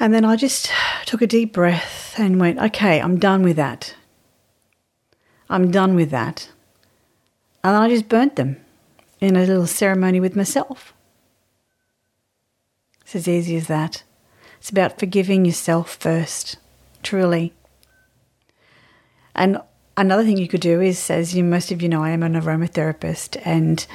and 0.00 0.12
then 0.12 0.24
I 0.24 0.36
just 0.36 0.70
took 1.06 1.22
a 1.22 1.26
deep 1.26 1.52
breath 1.52 2.14
and 2.18 2.40
went, 2.40 2.58
okay, 2.58 3.00
I'm 3.00 3.18
done 3.18 3.42
with 3.42 3.56
that. 3.56 3.94
I'm 5.48 5.70
done 5.70 5.94
with 5.94 6.10
that. 6.10 6.50
And 7.64 7.74
I 7.74 7.88
just 7.88 8.08
burnt 8.08 8.36
them 8.36 8.58
in 9.20 9.36
a 9.36 9.40
little 9.40 9.66
ceremony 9.66 10.20
with 10.20 10.36
myself. 10.36 10.92
It's 13.00 13.16
as 13.16 13.26
easy 13.26 13.56
as 13.56 13.66
that. 13.68 14.02
It's 14.58 14.70
about 14.70 14.98
forgiving 14.98 15.44
yourself 15.44 15.96
first, 15.96 16.58
truly. 17.02 17.54
And 19.34 19.58
another 19.96 20.24
thing 20.24 20.36
you 20.36 20.46
could 20.46 20.60
do 20.60 20.80
is, 20.80 21.10
as 21.10 21.34
you 21.34 21.42
most 21.42 21.72
of 21.72 21.80
you 21.82 21.88
know, 21.88 22.04
I 22.04 22.10
am 22.10 22.22
an 22.22 22.34
aromatherapist, 22.34 23.40
and 23.44 23.86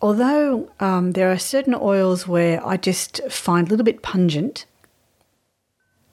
although 0.00 0.70
um, 0.80 1.12
there 1.12 1.30
are 1.30 1.38
certain 1.38 1.74
oils 1.74 2.26
where 2.26 2.64
I 2.64 2.76
just 2.76 3.20
find 3.28 3.66
a 3.66 3.70
little 3.70 3.84
bit 3.84 4.02
pungent, 4.02 4.64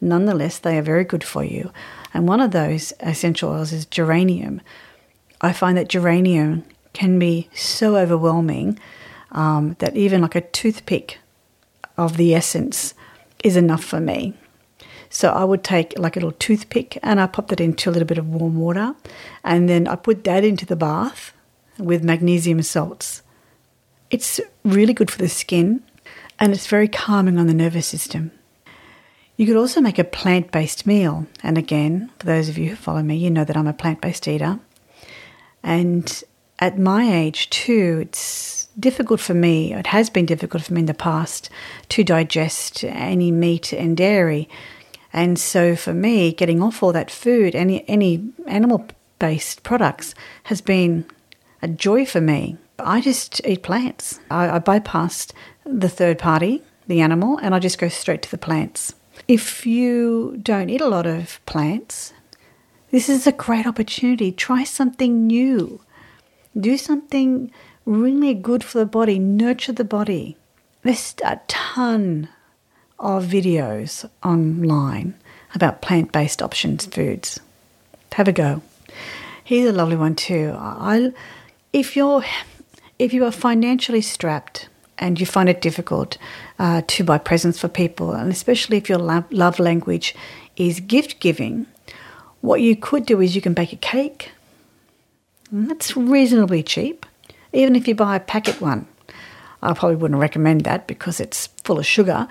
Nonetheless, 0.01 0.59
they 0.59 0.77
are 0.77 0.81
very 0.81 1.03
good 1.03 1.23
for 1.23 1.43
you. 1.43 1.71
And 2.13 2.27
one 2.27 2.39
of 2.39 2.51
those 2.51 2.93
essential 3.01 3.51
oils 3.51 3.73
is 3.73 3.85
geranium. 3.85 4.61
I 5.41 5.51
find 5.53 5.77
that 5.77 5.89
geranium 5.89 6.63
can 6.99 7.17
be 7.17 7.49
so 7.53 7.95
overwhelming 7.95 8.77
um, 9.31 9.75
that 9.79 9.95
even 9.95 10.21
like 10.21 10.35
a 10.35 10.41
toothpick 10.41 11.17
of 11.97 12.17
the 12.17 12.35
essence 12.35 12.93
is 13.41 13.55
enough 13.55 13.83
for 13.83 14.01
me. 14.01 14.33
So 15.09 15.29
I 15.29 15.45
would 15.45 15.63
take 15.63 15.97
like 15.97 16.17
a 16.17 16.19
little 16.19 16.37
toothpick 16.37 16.99
and 17.01 17.21
I 17.21 17.27
pop 17.27 17.47
that 17.47 17.61
into 17.61 17.89
a 17.89 17.91
little 17.91 18.05
bit 18.05 18.17
of 18.17 18.27
warm 18.27 18.57
water 18.57 18.95
and 19.45 19.69
then 19.69 19.87
I 19.87 19.95
put 19.95 20.25
that 20.25 20.43
into 20.43 20.65
the 20.65 20.75
bath 20.75 21.33
with 21.77 22.03
magnesium 22.03 22.61
salts. 22.61 23.23
It's 24.11 24.41
really 24.65 24.93
good 24.93 25.09
for 25.09 25.19
the 25.19 25.29
skin 25.29 25.81
and 26.37 26.53
it's 26.53 26.67
very 26.67 26.89
calming 26.89 27.39
on 27.39 27.47
the 27.47 27.53
nervous 27.53 27.87
system. 27.87 28.31
You 29.37 29.45
could 29.45 29.55
also 29.55 29.79
make 29.79 29.99
a 29.99 30.03
plant 30.03 30.51
based 30.51 30.85
meal. 30.85 31.25
And 31.43 31.57
again, 31.57 32.11
for 32.19 32.25
those 32.25 32.49
of 32.49 32.57
you 32.57 32.71
who 32.71 32.75
follow 32.75 33.01
me, 33.01 33.15
you 33.15 33.31
know 33.31 33.45
that 33.45 33.55
I'm 33.55 33.67
a 33.67 33.73
plant 33.73 34.01
based 34.01 34.27
eater. 34.27 34.59
And 35.63 36.23
at 36.59 36.77
my 36.77 37.11
age, 37.11 37.49
too, 37.49 37.99
it's 38.01 38.67
difficult 38.79 39.19
for 39.19 39.33
me, 39.33 39.73
it 39.73 39.87
has 39.87 40.09
been 40.09 40.25
difficult 40.25 40.63
for 40.63 40.73
me 40.73 40.81
in 40.81 40.85
the 40.85 40.93
past 40.93 41.49
to 41.89 42.03
digest 42.03 42.83
any 42.83 43.31
meat 43.31 43.73
and 43.73 43.97
dairy. 43.97 44.47
And 45.11 45.39
so 45.39 45.75
for 45.75 45.93
me, 45.93 46.31
getting 46.33 46.61
off 46.61 46.83
all 46.83 46.93
that 46.93 47.09
food, 47.09 47.55
any, 47.55 47.87
any 47.89 48.29
animal 48.47 48.85
based 49.17 49.63
products, 49.63 50.13
has 50.43 50.61
been 50.61 51.05
a 51.61 51.67
joy 51.67 52.05
for 52.05 52.21
me. 52.21 52.57
I 52.77 53.01
just 53.01 53.41
eat 53.45 53.63
plants. 53.63 54.19
I, 54.29 54.55
I 54.55 54.59
bypassed 54.59 55.33
the 55.65 55.89
third 55.89 56.19
party, 56.19 56.61
the 56.87 57.01
animal, 57.01 57.37
and 57.39 57.53
I 57.53 57.59
just 57.59 57.79
go 57.79 57.89
straight 57.89 58.21
to 58.23 58.31
the 58.31 58.37
plants. 58.37 58.93
If 59.27 59.65
you 59.65 60.39
don't 60.41 60.69
eat 60.69 60.81
a 60.81 60.87
lot 60.87 61.05
of 61.05 61.43
plants, 61.45 62.13
this 62.91 63.09
is 63.09 63.27
a 63.27 63.31
great 63.31 63.67
opportunity. 63.67 64.31
Try 64.31 64.63
something 64.63 65.27
new. 65.27 65.81
Do 66.57 66.77
something 66.77 67.51
really 67.85 68.33
good 68.33 68.63
for 68.63 68.79
the 68.79 68.85
body. 68.85 69.19
Nurture 69.19 69.73
the 69.73 69.83
body. 69.83 70.37
There's 70.81 71.15
a 71.23 71.39
ton 71.47 72.29
of 72.97 73.25
videos 73.25 74.09
online 74.23 75.15
about 75.55 75.81
plant 75.81 76.11
based 76.11 76.41
options 76.41 76.85
foods. 76.85 77.39
Have 78.13 78.27
a 78.27 78.31
go. 78.31 78.61
Here's 79.43 79.69
a 79.69 79.73
lovely 79.73 79.95
one 79.95 80.15
too. 80.15 80.53
I, 80.57 81.11
if 81.73 81.95
you're 81.95 82.23
if 82.97 83.13
you 83.13 83.25
are 83.25 83.31
financially 83.31 84.01
strapped 84.01 84.67
and 84.97 85.19
you 85.19 85.25
find 85.25 85.47
it 85.47 85.61
difficult 85.61 86.17
uh, 86.59 86.81
to 86.87 87.03
buy 87.03 87.17
presents 87.17 87.57
for 87.57 87.69
people, 87.69 88.11
and 88.11 88.31
especially 88.31 88.77
if 88.77 88.89
your 88.89 88.97
love 88.97 89.59
language 89.59 90.13
is 90.57 90.81
gift 90.81 91.19
giving, 91.19 91.65
what 92.41 92.61
you 92.61 92.75
could 92.75 93.05
do 93.05 93.21
is 93.21 93.35
you 93.35 93.41
can 93.41 93.53
bake 93.53 93.71
a 93.71 93.77
cake. 93.77 94.31
That's 95.51 95.97
reasonably 95.97 96.63
cheap, 96.63 97.05
even 97.53 97.75
if 97.75 97.87
you 97.87 97.95
buy 97.95 98.15
a 98.15 98.19
packet 98.19 98.61
one. 98.61 98.87
I 99.61 99.73
probably 99.73 99.97
wouldn't 99.97 100.19
recommend 100.19 100.61
that 100.61 100.87
because 100.87 101.19
it's 101.19 101.47
full 101.63 101.79
of 101.79 101.85
sugar. 101.85 102.27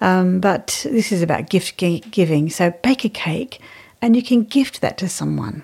Um, 0.00 0.40
but 0.40 0.86
this 0.88 1.12
is 1.12 1.20
about 1.20 1.50
gift 1.50 1.76
giving. 1.76 2.48
So 2.48 2.70
bake 2.82 3.04
a 3.04 3.10
cake 3.10 3.60
and 4.00 4.16
you 4.16 4.22
can 4.22 4.44
gift 4.44 4.80
that 4.80 4.96
to 4.98 5.08
someone. 5.08 5.62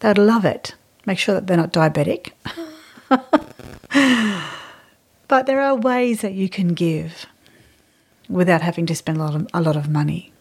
They'd 0.00 0.18
love 0.18 0.44
it. 0.44 0.74
Make 1.06 1.18
sure 1.18 1.34
that 1.34 1.46
they're 1.46 1.56
not 1.56 1.72
diabetic. 1.72 2.32
But 5.30 5.46
there 5.46 5.60
are 5.60 5.76
ways 5.76 6.22
that 6.22 6.34
you 6.34 6.48
can 6.48 6.74
give 6.74 7.26
without 8.28 8.62
having 8.62 8.84
to 8.86 8.96
spend 8.96 9.18
a 9.18 9.20
lot 9.20 9.36
of, 9.36 9.46
a 9.54 9.60
lot 9.60 9.76
of 9.76 9.88
money. 9.88 10.32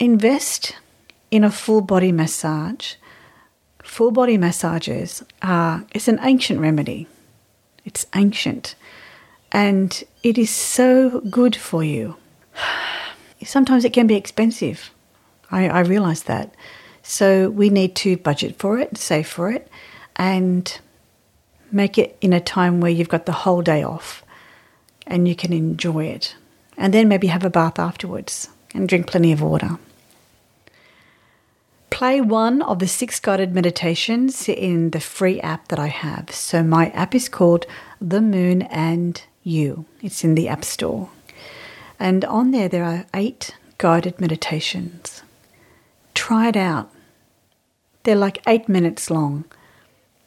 Invest 0.00 0.74
in 1.30 1.44
a 1.44 1.50
full 1.52 1.82
body 1.82 2.10
massage. 2.10 2.94
Full 3.86 4.10
body 4.10 4.36
massages 4.36 5.24
are 5.40 5.86
it's 5.94 6.08
an 6.08 6.18
ancient 6.22 6.60
remedy. 6.60 7.06
It's 7.84 8.04
ancient 8.14 8.74
and 9.52 10.04
it 10.22 10.36
is 10.36 10.50
so 10.50 11.20
good 11.20 11.56
for 11.56 11.82
you. 11.82 12.16
Sometimes 13.44 13.84
it 13.84 13.92
can 13.92 14.06
be 14.06 14.16
expensive. 14.16 14.90
I, 15.50 15.68
I 15.68 15.80
realize 15.80 16.24
that. 16.24 16.52
So 17.02 17.48
we 17.50 17.70
need 17.70 17.94
to 17.96 18.16
budget 18.16 18.58
for 18.58 18.78
it, 18.78 18.98
save 18.98 19.28
for 19.28 19.52
it, 19.52 19.70
and 20.16 20.78
make 21.70 21.96
it 21.96 22.18
in 22.20 22.32
a 22.32 22.40
time 22.40 22.80
where 22.80 22.90
you've 22.90 23.08
got 23.08 23.24
the 23.24 23.32
whole 23.32 23.62
day 23.62 23.84
off 23.84 24.24
and 25.06 25.28
you 25.28 25.36
can 25.36 25.52
enjoy 25.52 26.06
it 26.06 26.34
And 26.76 26.92
then 26.92 27.08
maybe 27.08 27.28
have 27.28 27.44
a 27.44 27.50
bath 27.50 27.78
afterwards 27.78 28.48
and 28.74 28.88
drink 28.88 29.06
plenty 29.06 29.32
of 29.32 29.40
water. 29.40 29.78
Play 31.96 32.20
one 32.20 32.60
of 32.60 32.78
the 32.78 32.86
six 32.86 33.18
guided 33.18 33.54
meditations 33.54 34.50
in 34.50 34.90
the 34.90 35.00
free 35.00 35.40
app 35.40 35.68
that 35.68 35.78
I 35.78 35.86
have. 35.86 36.30
So, 36.30 36.62
my 36.62 36.90
app 36.90 37.14
is 37.14 37.26
called 37.30 37.64
The 38.02 38.20
Moon 38.20 38.60
and 38.60 39.22
You, 39.42 39.86
it's 40.02 40.22
in 40.22 40.34
the 40.34 40.46
App 40.46 40.62
Store. 40.62 41.08
And 41.98 42.22
on 42.26 42.50
there, 42.50 42.68
there 42.68 42.84
are 42.84 43.06
eight 43.14 43.56
guided 43.78 44.20
meditations. 44.20 45.22
Try 46.12 46.48
it 46.48 46.56
out. 46.58 46.90
They're 48.02 48.14
like 48.14 48.42
eight 48.46 48.68
minutes 48.68 49.08
long, 49.08 49.46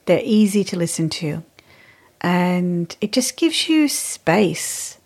they're 0.07 0.23
easy 0.23 0.63
to 0.63 0.75
listen 0.75 1.07
to. 1.21 1.43
And 2.19 2.97
it 2.99 3.11
just 3.11 3.37
gives 3.37 3.69
you 3.69 3.87
space 3.89 4.97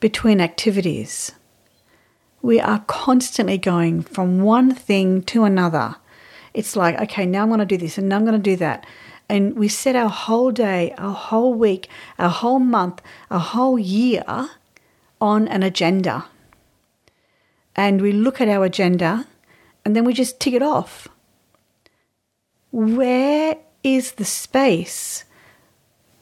between 0.00 0.40
activities. 0.40 1.32
We 2.40 2.60
are 2.60 2.80
constantly 2.86 3.58
going 3.58 4.02
from 4.02 4.42
one 4.42 4.74
thing 4.74 5.22
to 5.24 5.44
another. 5.44 5.96
It's 6.54 6.76
like, 6.76 6.98
okay, 7.00 7.26
now 7.26 7.42
I'm 7.42 7.48
going 7.48 7.60
to 7.60 7.66
do 7.66 7.76
this 7.76 7.98
and 7.98 8.08
now 8.08 8.16
I'm 8.16 8.24
going 8.24 8.40
to 8.40 8.50
do 8.50 8.56
that. 8.56 8.86
And 9.28 9.56
we 9.56 9.68
set 9.68 9.96
our 9.96 10.08
whole 10.08 10.50
day, 10.50 10.94
our 10.96 11.14
whole 11.14 11.52
week, 11.52 11.88
our 12.18 12.30
whole 12.30 12.58
month, 12.58 13.02
our 13.30 13.40
whole 13.40 13.78
year 13.78 14.24
on 15.20 15.48
an 15.48 15.62
agenda. 15.62 16.26
And 17.76 18.00
we 18.00 18.12
look 18.12 18.40
at 18.40 18.48
our 18.48 18.64
agenda 18.64 19.26
and 19.84 19.94
then 19.94 20.04
we 20.04 20.12
just 20.14 20.40
tick 20.40 20.54
it 20.54 20.62
off. 20.62 21.08
Where 22.70 23.56
is 23.82 24.12
the 24.12 24.24
space 24.24 25.24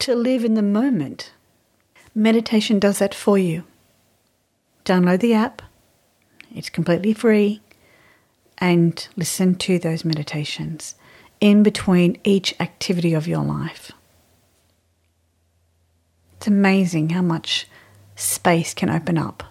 to 0.01 0.15
live 0.15 0.45
in 0.45 0.55
the 0.55 0.63
moment? 0.63 1.33
Meditation 2.15 2.79
does 2.79 2.99
that 2.99 3.15
for 3.15 3.39
you. 3.39 3.65
Download 4.85 5.21
the 5.21 5.35
app, 5.35 5.63
it's 6.55 6.71
completely 6.71 7.13
free, 7.13 7.61
and 8.59 9.07
listen 9.17 9.55
to 9.57 9.79
those 9.79 10.05
meditations 10.05 10.95
in 11.41 11.63
between 11.63 12.19
each 12.25 12.55
activity 12.61 13.13
of 13.13 13.29
your 13.29 13.45
life. 13.45 13.93
It's 16.37 16.47
amazing 16.47 17.11
how 17.11 17.23
much 17.23 17.67
space 18.15 18.73
can 18.73 18.89
open 18.89 19.19
up. 19.19 19.43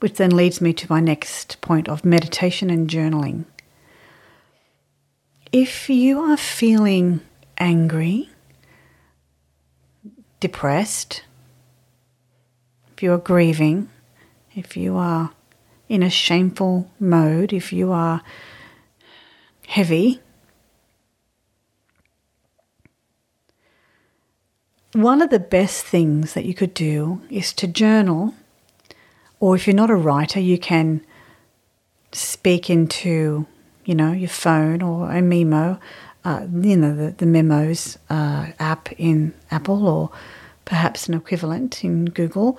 Which 0.00 0.14
then 0.14 0.30
leads 0.30 0.60
me 0.60 0.72
to 0.72 0.90
my 0.90 1.00
next 1.00 1.60
point 1.60 1.88
of 1.88 2.04
meditation 2.04 2.70
and 2.70 2.88
journaling. 2.88 3.44
If 5.52 5.90
you 5.90 6.20
are 6.20 6.36
feeling 6.36 7.20
angry, 7.58 8.30
depressed, 10.40 11.22
if 12.96 13.02
you 13.02 13.12
are 13.12 13.18
grieving, 13.18 13.90
if 14.54 14.76
you 14.76 14.96
are 14.96 15.32
in 15.88 16.02
a 16.02 16.10
shameful 16.10 16.90
mode, 16.98 17.52
if 17.52 17.72
you 17.72 17.92
are 17.92 18.22
heavy, 19.66 20.20
One 24.94 25.22
of 25.22 25.30
the 25.30 25.38
best 25.38 25.86
things 25.86 26.34
that 26.34 26.44
you 26.44 26.52
could 26.52 26.74
do 26.74 27.22
is 27.30 27.54
to 27.54 27.66
journal, 27.66 28.34
or 29.40 29.56
if 29.56 29.66
you're 29.66 29.74
not 29.74 29.88
a 29.88 29.96
writer, 29.96 30.38
you 30.38 30.58
can 30.58 31.00
speak 32.12 32.68
into, 32.68 33.46
you 33.86 33.94
know, 33.94 34.12
your 34.12 34.28
phone 34.28 34.82
or 34.82 35.10
a 35.10 35.22
memo, 35.22 35.80
uh, 36.26 36.46
you 36.52 36.76
know, 36.76 36.94
the, 36.94 37.12
the 37.12 37.24
memos 37.24 37.96
uh, 38.10 38.48
app 38.58 38.92
in 38.98 39.32
Apple 39.50 39.88
or 39.88 40.10
perhaps 40.66 41.08
an 41.08 41.14
equivalent 41.14 41.82
in 41.82 42.04
Google, 42.04 42.58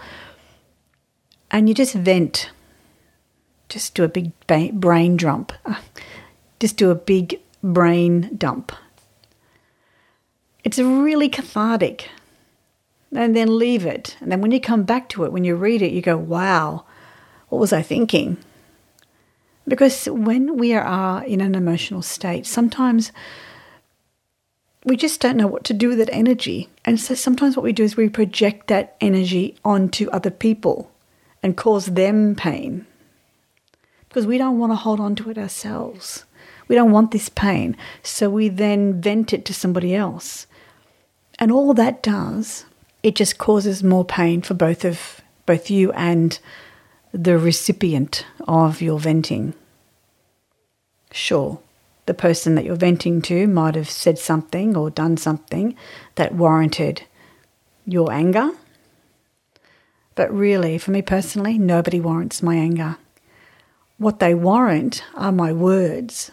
and 1.54 1.70
you 1.70 1.76
just 1.76 1.94
vent. 1.94 2.50
Just 3.70 3.94
do 3.94 4.04
a 4.04 4.10
big 4.10 4.32
brain 4.48 5.16
dump. 5.16 5.54
Just 6.60 6.78
do 6.78 6.92
a 6.92 6.96
big 6.96 7.40
brain 7.62 8.36
dump. 8.38 8.72
It's 10.64 10.80
really 10.80 11.28
cathartic 11.28 12.10
and 13.14 13.36
then 13.36 13.58
leave 13.58 13.86
it. 13.86 14.16
And 14.22 14.32
then 14.32 14.42
when 14.42 14.52
you 14.52 14.62
come 14.62 14.84
back 14.84 15.10
to 15.10 15.26
it, 15.26 15.32
when 15.32 15.44
you 15.44 15.56
read 15.56 15.82
it, 15.82 15.92
you 15.92 16.02
go, 16.02 16.18
wow, 16.18 16.86
what 17.50 17.60
was 17.60 17.74
I 17.74 17.82
thinking? 17.82 18.38
Because 19.68 20.06
when 20.06 20.58
we 20.58 20.74
are 20.74 21.24
in 21.26 21.42
an 21.42 21.54
emotional 21.54 22.02
state, 22.02 22.46
sometimes 22.46 23.12
we 24.86 24.96
just 24.96 25.20
don't 25.20 25.38
know 25.38 25.48
what 25.48 25.66
to 25.66 25.74
do 25.74 25.90
with 25.90 25.98
that 25.98 26.10
energy. 26.14 26.70
And 26.86 27.00
so 27.00 27.14
sometimes 27.14 27.58
what 27.58 27.64
we 27.64 27.74
do 27.74 27.84
is 27.84 27.98
we 27.98 28.08
project 28.08 28.68
that 28.68 28.96
energy 29.02 29.58
onto 29.66 30.10
other 30.12 30.32
people 30.32 30.93
and 31.44 31.56
cause 31.56 31.86
them 31.88 32.36
pain 32.36 32.88
because 34.08 34.26
we 34.26 34.38
don't 34.38 34.58
want 34.58 34.72
to 34.72 34.76
hold 34.76 35.00
on 35.00 35.16
to 35.16 35.30
it 35.30 35.38
ourselves. 35.38 36.24
We 36.68 36.76
don't 36.76 36.92
want 36.92 37.12
this 37.12 37.30
pain. 37.30 37.76
So 38.02 38.30
we 38.30 38.48
then 38.48 39.02
vent 39.02 39.34
it 39.34 39.44
to 39.46 39.54
somebody 39.54 39.94
else. 39.94 40.48
And 41.40 41.52
all 41.52 41.74
that 41.74 42.02
does 42.02 42.66
it 43.04 43.16
just 43.16 43.38
causes 43.38 43.84
more 43.84 44.06
pain 44.06 44.42
for 44.42 44.54
both 44.54 44.86
of 44.86 45.22
both 45.46 45.70
you 45.70 45.92
and 45.92 46.40
the 47.12 47.38
recipient 47.38 48.26
of 48.48 48.82
your 48.82 48.98
venting. 48.98 49.54
Sure, 51.12 51.60
the 52.06 52.14
person 52.14 52.56
that 52.56 52.64
you're 52.64 52.76
venting 52.78 53.22
to 53.24 53.46
might 53.46 53.76
have 53.76 53.90
said 53.90 54.18
something 54.18 54.78
or 54.78 54.90
done 54.90 55.18
something 55.18 55.76
that 56.16 56.34
warranted 56.34 57.04
your 57.86 58.12
anger. 58.12 58.52
But 60.16 60.34
really, 60.34 60.78
for 60.78 60.92
me 60.92 61.02
personally, 61.02 61.58
nobody 61.58 62.00
warrants 62.00 62.44
my 62.44 62.56
anger. 62.56 62.98
What 63.98 64.20
they 64.20 64.34
warrant 64.34 65.04
are 65.16 65.32
my 65.32 65.54
words 65.54 66.32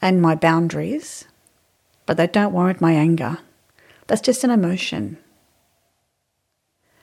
and 0.00 0.22
my 0.22 0.34
boundaries, 0.34 1.26
but 2.06 2.16
they 2.16 2.26
don't 2.26 2.52
warrant 2.52 2.80
my 2.80 2.92
anger. 2.92 3.38
That's 4.06 4.22
just 4.22 4.44
an 4.44 4.50
emotion 4.50 5.18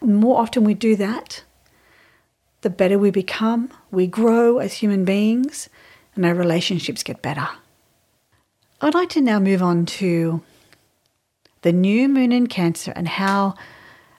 more 0.01 0.39
often 0.39 0.63
we 0.63 0.73
do 0.73 0.95
that, 0.95 1.43
the 2.61 2.69
better 2.69 2.97
we 2.97 3.11
become, 3.11 3.69
we 3.91 4.07
grow 4.07 4.59
as 4.59 4.73
human 4.73 5.05
beings, 5.05 5.69
and 6.15 6.25
our 6.25 6.33
relationships 6.33 7.03
get 7.03 7.21
better. 7.21 7.47
I'd 8.81 8.93
like 8.93 9.09
to 9.09 9.21
now 9.21 9.39
move 9.39 9.61
on 9.61 9.85
to 9.85 10.41
the 11.61 11.71
new 11.71 12.07
moon 12.07 12.31
in 12.31 12.47
Cancer 12.47 12.93
and 12.95 13.07
how 13.07 13.55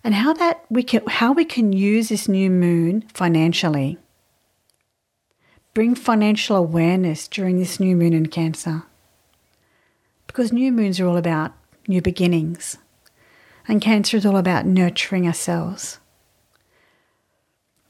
and 0.04 0.14
how 0.14 0.32
that 0.34 0.64
we 0.70 0.82
can 0.82 1.06
how 1.06 1.32
we 1.32 1.44
can 1.44 1.72
use 1.72 2.08
this 2.08 2.28
new 2.28 2.50
moon 2.50 3.02
financially. 3.12 3.98
Bring 5.74 5.94
financial 5.94 6.56
awareness 6.56 7.28
during 7.28 7.58
this 7.58 7.78
new 7.78 7.94
moon 7.94 8.12
in 8.12 8.26
Cancer. 8.26 8.82
Because 10.26 10.52
new 10.52 10.72
moons 10.72 10.98
are 10.98 11.06
all 11.06 11.16
about 11.16 11.52
new 11.86 12.02
beginnings. 12.02 12.78
And 13.66 13.80
Cancer 13.80 14.16
is 14.16 14.26
all 14.26 14.36
about 14.36 14.66
nurturing 14.66 15.26
ourselves. 15.26 15.98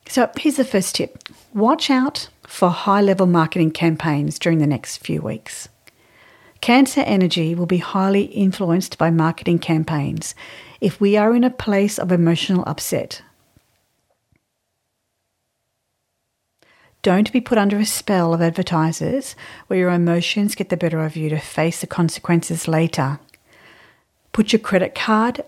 So 0.09 0.31
here's 0.39 0.57
the 0.57 0.65
first 0.65 0.95
tip 0.97 1.19
watch 1.53 1.91
out 1.91 2.29
for 2.47 2.71
high 2.71 3.03
level 3.03 3.27
marketing 3.27 3.71
campaigns 3.71 4.39
during 4.39 4.59
the 4.59 4.67
next 4.67 4.99
few 4.99 5.21
weeks. 5.21 5.69
Cancer 6.61 7.03
energy 7.03 7.55
will 7.55 7.67
be 7.67 7.79
highly 7.79 8.25
influenced 8.25 8.99
by 8.99 9.11
marketing 9.11 9.59
campaigns 9.59 10.35
if 10.81 11.01
we 11.01 11.17
are 11.17 11.35
in 11.35 11.45
a 11.45 11.51
place 11.51 11.99
of 11.99 12.13
emotional 12.13 12.65
upset. 12.67 13.23
Don't 17.03 17.33
be 17.33 17.41
put 17.41 17.59
under 17.59 17.79
a 17.79 17.87
spell 17.87 18.35
of 18.35 18.43
advertisers 18.43 19.37
where 19.67 19.79
your 19.79 19.91
emotions 19.91 20.55
get 20.55 20.69
the 20.69 20.77
better 20.77 21.05
of 21.05 21.17
you 21.17 21.31
to 21.31 21.39
face 21.39 21.81
the 21.81 21.87
consequences 21.87 22.67
later. 22.67 23.21
Put 24.33 24.53
your 24.53 24.61
credit 24.61 24.95
card 24.95 25.43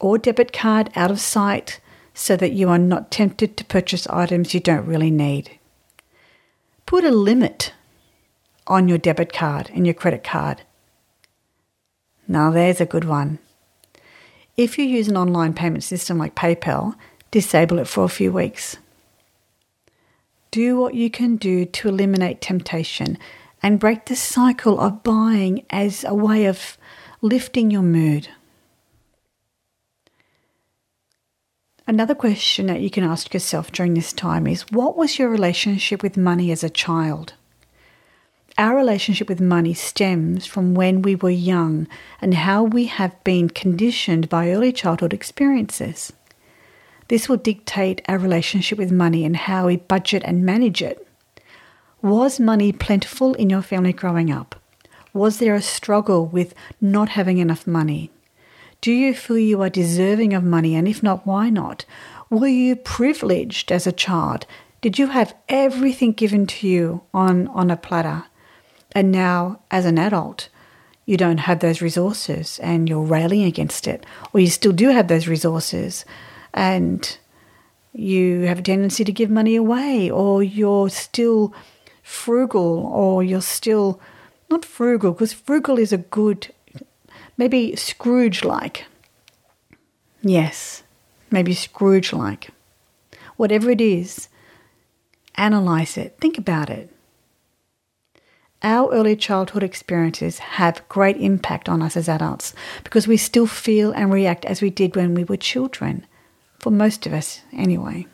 or 0.00 0.18
debit 0.18 0.52
card 0.52 0.90
out 0.96 1.10
of 1.10 1.20
sight 1.20 1.80
so 2.14 2.36
that 2.36 2.52
you 2.52 2.68
are 2.68 2.78
not 2.78 3.10
tempted 3.10 3.56
to 3.56 3.64
purchase 3.64 4.06
items 4.08 4.54
you 4.54 4.60
don't 4.60 4.86
really 4.86 5.10
need. 5.10 5.58
Put 6.86 7.04
a 7.04 7.10
limit 7.10 7.72
on 8.66 8.88
your 8.88 8.98
debit 8.98 9.32
card 9.32 9.70
and 9.74 9.86
your 9.86 9.94
credit 9.94 10.24
card. 10.24 10.62
Now, 12.26 12.50
there's 12.50 12.80
a 12.80 12.86
good 12.86 13.04
one. 13.04 13.38
If 14.56 14.78
you 14.78 14.84
use 14.84 15.08
an 15.08 15.16
online 15.16 15.52
payment 15.52 15.82
system 15.82 16.18
like 16.18 16.36
PayPal, 16.36 16.94
disable 17.30 17.78
it 17.80 17.88
for 17.88 18.04
a 18.04 18.08
few 18.08 18.32
weeks. 18.32 18.76
Do 20.52 20.76
what 20.76 20.94
you 20.94 21.10
can 21.10 21.36
do 21.36 21.64
to 21.64 21.88
eliminate 21.88 22.40
temptation 22.40 23.18
and 23.60 23.80
break 23.80 24.06
the 24.06 24.14
cycle 24.14 24.78
of 24.78 25.02
buying 25.02 25.66
as 25.70 26.04
a 26.04 26.14
way 26.14 26.46
of 26.46 26.78
lifting 27.20 27.72
your 27.72 27.82
mood. 27.82 28.28
Another 31.86 32.14
question 32.14 32.66
that 32.66 32.80
you 32.80 32.90
can 32.90 33.04
ask 33.04 33.34
yourself 33.34 33.72
during 33.72 33.94
this 33.94 34.12
time 34.12 34.46
is 34.46 34.62
what 34.70 34.96
was 34.96 35.18
your 35.18 35.28
relationship 35.28 36.02
with 36.02 36.16
money 36.16 36.52
as 36.52 36.62
a 36.62 36.70
child? 36.70 37.34
Our 38.56 38.76
relationship 38.76 39.28
with 39.28 39.40
money 39.40 39.74
stems 39.74 40.46
from 40.46 40.74
when 40.74 41.02
we 41.02 41.16
were 41.16 41.30
young 41.30 41.88
and 42.20 42.34
how 42.34 42.62
we 42.62 42.86
have 42.86 43.22
been 43.24 43.48
conditioned 43.48 44.28
by 44.28 44.50
early 44.50 44.72
childhood 44.72 45.12
experiences. 45.12 46.12
This 47.08 47.28
will 47.28 47.36
dictate 47.36 48.00
our 48.06 48.16
relationship 48.16 48.78
with 48.78 48.92
money 48.92 49.24
and 49.24 49.36
how 49.36 49.66
we 49.66 49.76
budget 49.76 50.22
and 50.24 50.46
manage 50.46 50.82
it. 50.82 51.04
Was 52.00 52.38
money 52.38 52.70
plentiful 52.70 53.34
in 53.34 53.50
your 53.50 53.62
family 53.62 53.92
growing 53.92 54.30
up? 54.30 54.54
Was 55.12 55.38
there 55.38 55.56
a 55.56 55.62
struggle 55.62 56.24
with 56.24 56.54
not 56.80 57.08
having 57.10 57.38
enough 57.38 57.66
money? 57.66 58.12
Do 58.80 58.92
you 58.92 59.14
feel 59.14 59.38
you 59.38 59.62
are 59.62 59.70
deserving 59.70 60.32
of 60.32 60.44
money? 60.44 60.76
And 60.76 60.86
if 60.86 61.02
not, 61.02 61.26
why 61.26 61.50
not? 61.50 61.84
Were 62.30 62.46
you 62.46 62.76
privileged 62.76 63.72
as 63.72 63.86
a 63.86 63.92
child? 63.92 64.46
Did 64.80 64.96
you 64.96 65.08
have 65.08 65.34
everything 65.48 66.12
given 66.12 66.46
to 66.46 66.68
you 66.68 67.02
on, 67.12 67.48
on 67.48 67.70
a 67.70 67.76
platter? 67.76 68.26
And 68.94 69.10
now, 69.10 69.60
as 69.70 69.84
an 69.86 69.98
adult, 69.98 70.48
you 71.06 71.16
don't 71.16 71.38
have 71.38 71.60
those 71.60 71.82
resources 71.82 72.58
and 72.60 72.88
you're 72.88 73.02
railing 73.02 73.42
against 73.42 73.86
it, 73.86 74.06
or 74.32 74.40
you 74.40 74.46
still 74.46 74.72
do 74.72 74.88
have 74.88 75.08
those 75.08 75.28
resources 75.28 76.04
and 76.52 77.18
you 77.92 78.42
have 78.42 78.60
a 78.60 78.62
tendency 78.62 79.04
to 79.04 79.12
give 79.12 79.30
money 79.30 79.54
away, 79.54 80.10
or 80.10 80.42
you're 80.42 80.88
still 80.88 81.54
frugal, 82.02 82.86
or 82.86 83.22
you're 83.22 83.40
still 83.40 84.00
not 84.50 84.64
frugal, 84.64 85.12
because 85.12 85.32
frugal 85.32 85.78
is 85.78 85.92
a 85.92 85.98
good, 85.98 86.52
maybe 87.36 87.74
Scrooge 87.76 88.44
like. 88.44 88.84
Yes, 90.22 90.82
maybe 91.30 91.54
Scrooge 91.54 92.12
like. 92.12 92.50
Whatever 93.36 93.70
it 93.70 93.80
is, 93.80 94.28
analyze 95.36 95.96
it, 95.96 96.16
think 96.20 96.36
about 96.36 96.70
it. 96.70 96.93
Our 98.64 98.90
early 98.94 99.14
childhood 99.14 99.62
experiences 99.62 100.38
have 100.38 100.88
great 100.88 101.18
impact 101.18 101.68
on 101.68 101.82
us 101.82 101.98
as 101.98 102.08
adults 102.08 102.54
because 102.82 103.06
we 103.06 103.18
still 103.18 103.46
feel 103.46 103.92
and 103.92 104.10
react 104.10 104.46
as 104.46 104.62
we 104.62 104.70
did 104.70 104.96
when 104.96 105.12
we 105.12 105.22
were 105.22 105.36
children, 105.36 106.06
for 106.60 106.70
most 106.70 107.06
of 107.06 107.12
us 107.12 107.42
anyway. 107.52 108.06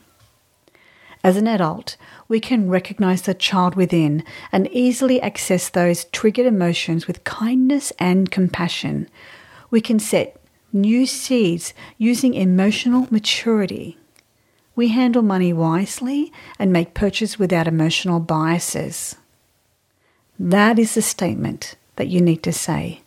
As 1.22 1.36
an 1.36 1.46
adult, 1.46 1.96
we 2.26 2.40
can 2.40 2.68
recognize 2.68 3.22
the 3.22 3.32
child 3.32 3.76
within 3.76 4.24
and 4.50 4.66
easily 4.72 5.22
access 5.22 5.68
those 5.68 6.06
triggered 6.06 6.46
emotions 6.46 7.06
with 7.06 7.22
kindness 7.22 7.92
and 8.00 8.32
compassion. 8.32 9.08
We 9.70 9.80
can 9.80 10.00
set 10.00 10.36
new 10.72 11.06
seeds 11.06 11.74
using 11.96 12.34
emotional 12.34 13.06
maturity. 13.12 13.98
We 14.74 14.88
handle 14.88 15.22
money 15.22 15.52
wisely 15.52 16.32
and 16.58 16.72
make 16.72 16.92
purchases 16.92 17.38
without 17.38 17.68
emotional 17.68 18.18
biases. 18.18 19.14
That 20.42 20.78
is 20.78 20.94
the 20.94 21.02
statement 21.02 21.76
that 21.96 22.08
you 22.08 22.22
need 22.22 22.42
to 22.44 22.52
say. 22.52 23.02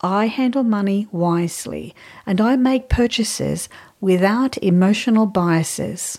I 0.00 0.26
handle 0.26 0.64
money 0.64 1.06
wisely 1.12 1.94
and 2.26 2.40
I 2.40 2.56
make 2.56 2.88
purchases 2.88 3.68
without 4.00 4.58
emotional 4.58 5.26
biases. 5.26 6.18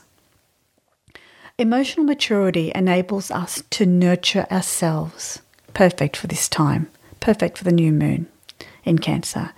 Emotional 1.58 2.06
maturity 2.06 2.72
enables 2.74 3.32
us 3.32 3.64
to 3.72 3.86
nurture 3.86 4.48
ourselves. 4.50 5.42
Perfect 5.74 6.16
for 6.16 6.28
this 6.28 6.48
time, 6.48 6.90
perfect 7.20 7.58
for 7.58 7.66
the 7.66 7.72
new 7.74 7.92
moon 7.92 8.28
in 8.86 9.00
Cancer. 9.00 9.52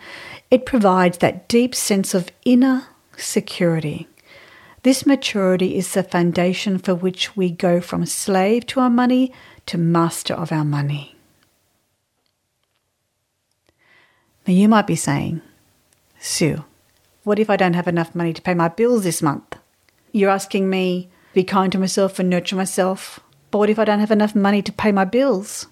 It 0.50 0.66
provides 0.66 1.20
that 1.20 1.48
deep 1.48 1.76
sense 1.76 2.16
of 2.16 2.32
inner 2.44 2.88
security. 3.18 4.08
This 4.88 5.06
maturity 5.06 5.76
is 5.76 5.94
the 5.94 6.02
foundation 6.02 6.78
for 6.78 6.96
which 6.96 7.36
we 7.36 7.50
go 7.50 7.82
from 7.82 8.06
slave 8.06 8.66
to 8.68 8.80
our 8.80 8.90
money 8.90 9.34
to 9.66 9.78
master 9.78 10.34
of 10.34 10.54
our 10.54 10.64
money. 10.64 11.14
Now, 14.48 14.54
you 14.54 14.70
might 14.70 14.88
be 14.88 14.96
saying, 14.96 15.42
Sue, 16.20 16.64
what 17.26 17.38
if 17.38 17.50
I 17.50 17.58
don't 17.58 17.74
have 17.74 17.90
enough 17.90 18.16
money 18.16 18.32
to 18.32 18.42
pay 18.42 18.54
my 18.54 18.70
bills 18.70 19.04
this 19.04 19.22
month? 19.22 19.58
You're 20.14 20.30
asking 20.30 20.70
me 20.70 21.10
be 21.34 21.44
kind 21.44 21.70
to 21.74 21.78
myself 21.78 22.18
and 22.18 22.30
nurture 22.30 22.56
myself, 22.56 23.20
but 23.52 23.58
what 23.58 23.70
if 23.70 23.80
I 23.80 23.84
don't 23.84 24.00
have 24.00 24.12
enough 24.12 24.36
money 24.36 24.62
to 24.62 24.72
pay 24.72 24.94
my 24.94 25.04
bills? 25.04 25.68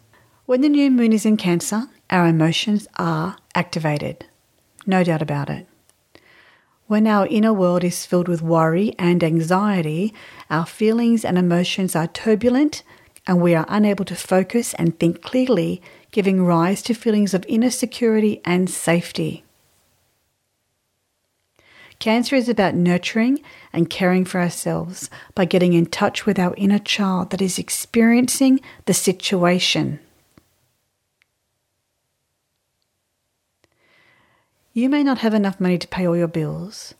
When 0.45 0.59
the 0.59 0.67
new 0.67 0.91
moon 0.91 1.13
is 1.13 1.25
in 1.25 1.37
Cancer, 1.37 1.87
our 2.09 2.27
emotions 2.27 2.85
are 2.97 3.37
activated. 3.55 4.25
No 4.85 5.05
doubt 5.05 5.21
about 5.21 5.49
it. 5.49 5.67
When 6.87 7.07
our 7.07 7.25
inner 7.25 7.51
world 7.51 7.83
is 7.83 8.05
filled 8.05 8.27
with 8.27 8.43
worry 8.43 8.93
and 8.99 9.23
anxiety, 9.23 10.13
our 10.51 10.67
feelings 10.67 11.25
and 11.25 11.35
emotions 11.35 11.95
are 11.95 12.05
turbulent 12.07 12.83
and 13.25 13.41
we 13.41 13.55
are 13.55 13.65
unable 13.67 14.05
to 14.05 14.15
focus 14.15 14.75
and 14.75 14.99
think 14.99 15.23
clearly, 15.23 15.81
giving 16.11 16.45
rise 16.45 16.83
to 16.83 16.93
feelings 16.93 17.33
of 17.33 17.43
inner 17.47 17.71
security 17.71 18.39
and 18.45 18.69
safety. 18.69 19.43
Cancer 21.97 22.35
is 22.35 22.47
about 22.47 22.75
nurturing 22.75 23.39
and 23.73 23.89
caring 23.89 24.23
for 24.23 24.39
ourselves 24.39 25.09
by 25.33 25.45
getting 25.45 25.73
in 25.73 25.87
touch 25.87 26.27
with 26.27 26.37
our 26.37 26.53
inner 26.55 26.77
child 26.77 27.31
that 27.31 27.41
is 27.41 27.57
experiencing 27.57 28.59
the 28.85 28.93
situation. 28.93 29.99
You 34.77 34.89
may 34.89 35.03
not 35.03 35.19
have 35.19 35.33
enough 35.33 35.61
money 35.61 35.77
to 35.77 35.87
pay 35.87 36.05
all 36.05 36.17
your 36.17 36.27
bills, 36.27 36.95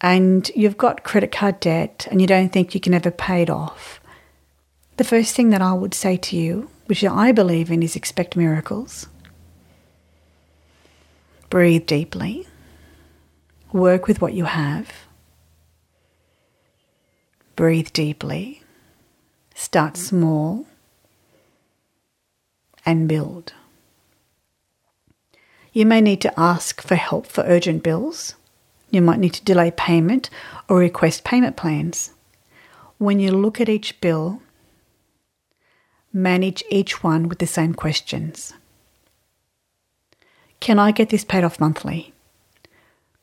and 0.00 0.50
you've 0.56 0.78
got 0.78 1.04
credit 1.04 1.30
card 1.30 1.60
debt 1.60 2.08
and 2.10 2.22
you 2.22 2.26
don't 2.26 2.50
think 2.50 2.74
you 2.74 2.80
can 2.80 2.94
ever 2.94 3.10
pay 3.10 3.42
it 3.42 3.50
off. 3.50 4.00
The 4.96 5.04
first 5.04 5.36
thing 5.36 5.50
that 5.50 5.60
I 5.60 5.74
would 5.74 5.92
say 5.92 6.16
to 6.16 6.36
you, 6.38 6.70
which 6.86 7.04
I 7.04 7.30
believe 7.30 7.70
in, 7.70 7.82
is 7.82 7.96
expect 7.96 8.34
miracles. 8.34 9.08
Breathe 11.50 11.84
deeply. 11.84 12.46
Work 13.74 14.06
with 14.06 14.22
what 14.22 14.32
you 14.32 14.46
have. 14.46 14.90
Breathe 17.56 17.92
deeply. 17.92 18.62
Start 19.54 19.98
small 19.98 20.64
and 22.86 23.06
build. 23.06 23.52
You 25.72 25.86
may 25.86 26.02
need 26.02 26.20
to 26.20 26.38
ask 26.38 26.82
for 26.82 26.96
help 26.96 27.26
for 27.26 27.44
urgent 27.44 27.82
bills. 27.82 28.34
You 28.90 29.00
might 29.00 29.18
need 29.18 29.32
to 29.34 29.44
delay 29.44 29.70
payment 29.70 30.28
or 30.68 30.78
request 30.78 31.24
payment 31.24 31.56
plans. 31.56 32.10
When 32.98 33.18
you 33.18 33.32
look 33.32 33.60
at 33.60 33.70
each 33.70 34.00
bill, 34.00 34.42
manage 36.12 36.62
each 36.70 37.02
one 37.02 37.26
with 37.26 37.38
the 37.38 37.46
same 37.46 37.74
questions. 37.74 38.52
Can 40.60 40.78
I 40.78 40.92
get 40.92 41.08
this 41.08 41.24
paid 41.24 41.42
off 41.42 41.58
monthly? 41.58 42.12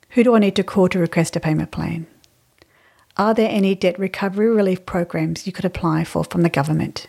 Who 0.10 0.24
do 0.24 0.36
I 0.36 0.40
need 0.40 0.56
to 0.56 0.64
call 0.64 0.90
to 0.90 1.00
request 1.00 1.36
a 1.36 1.40
payment 1.40 1.70
plan? 1.70 2.08
Are 3.16 3.36
there 3.36 3.50
any 3.50 3.76
debt 3.76 4.00
recovery 4.00 4.50
relief 4.50 4.86
programs 4.88 5.46
you 5.46 5.54
could 5.54 5.66
apply 5.66 6.04
for 6.04 6.24
from 6.24 6.42
the 6.42 6.50
government? 6.50 7.08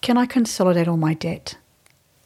Can 0.00 0.18
I 0.18 0.26
consolidate 0.26 0.88
all 0.88 0.96
my 0.96 1.14
debt, 1.14 1.56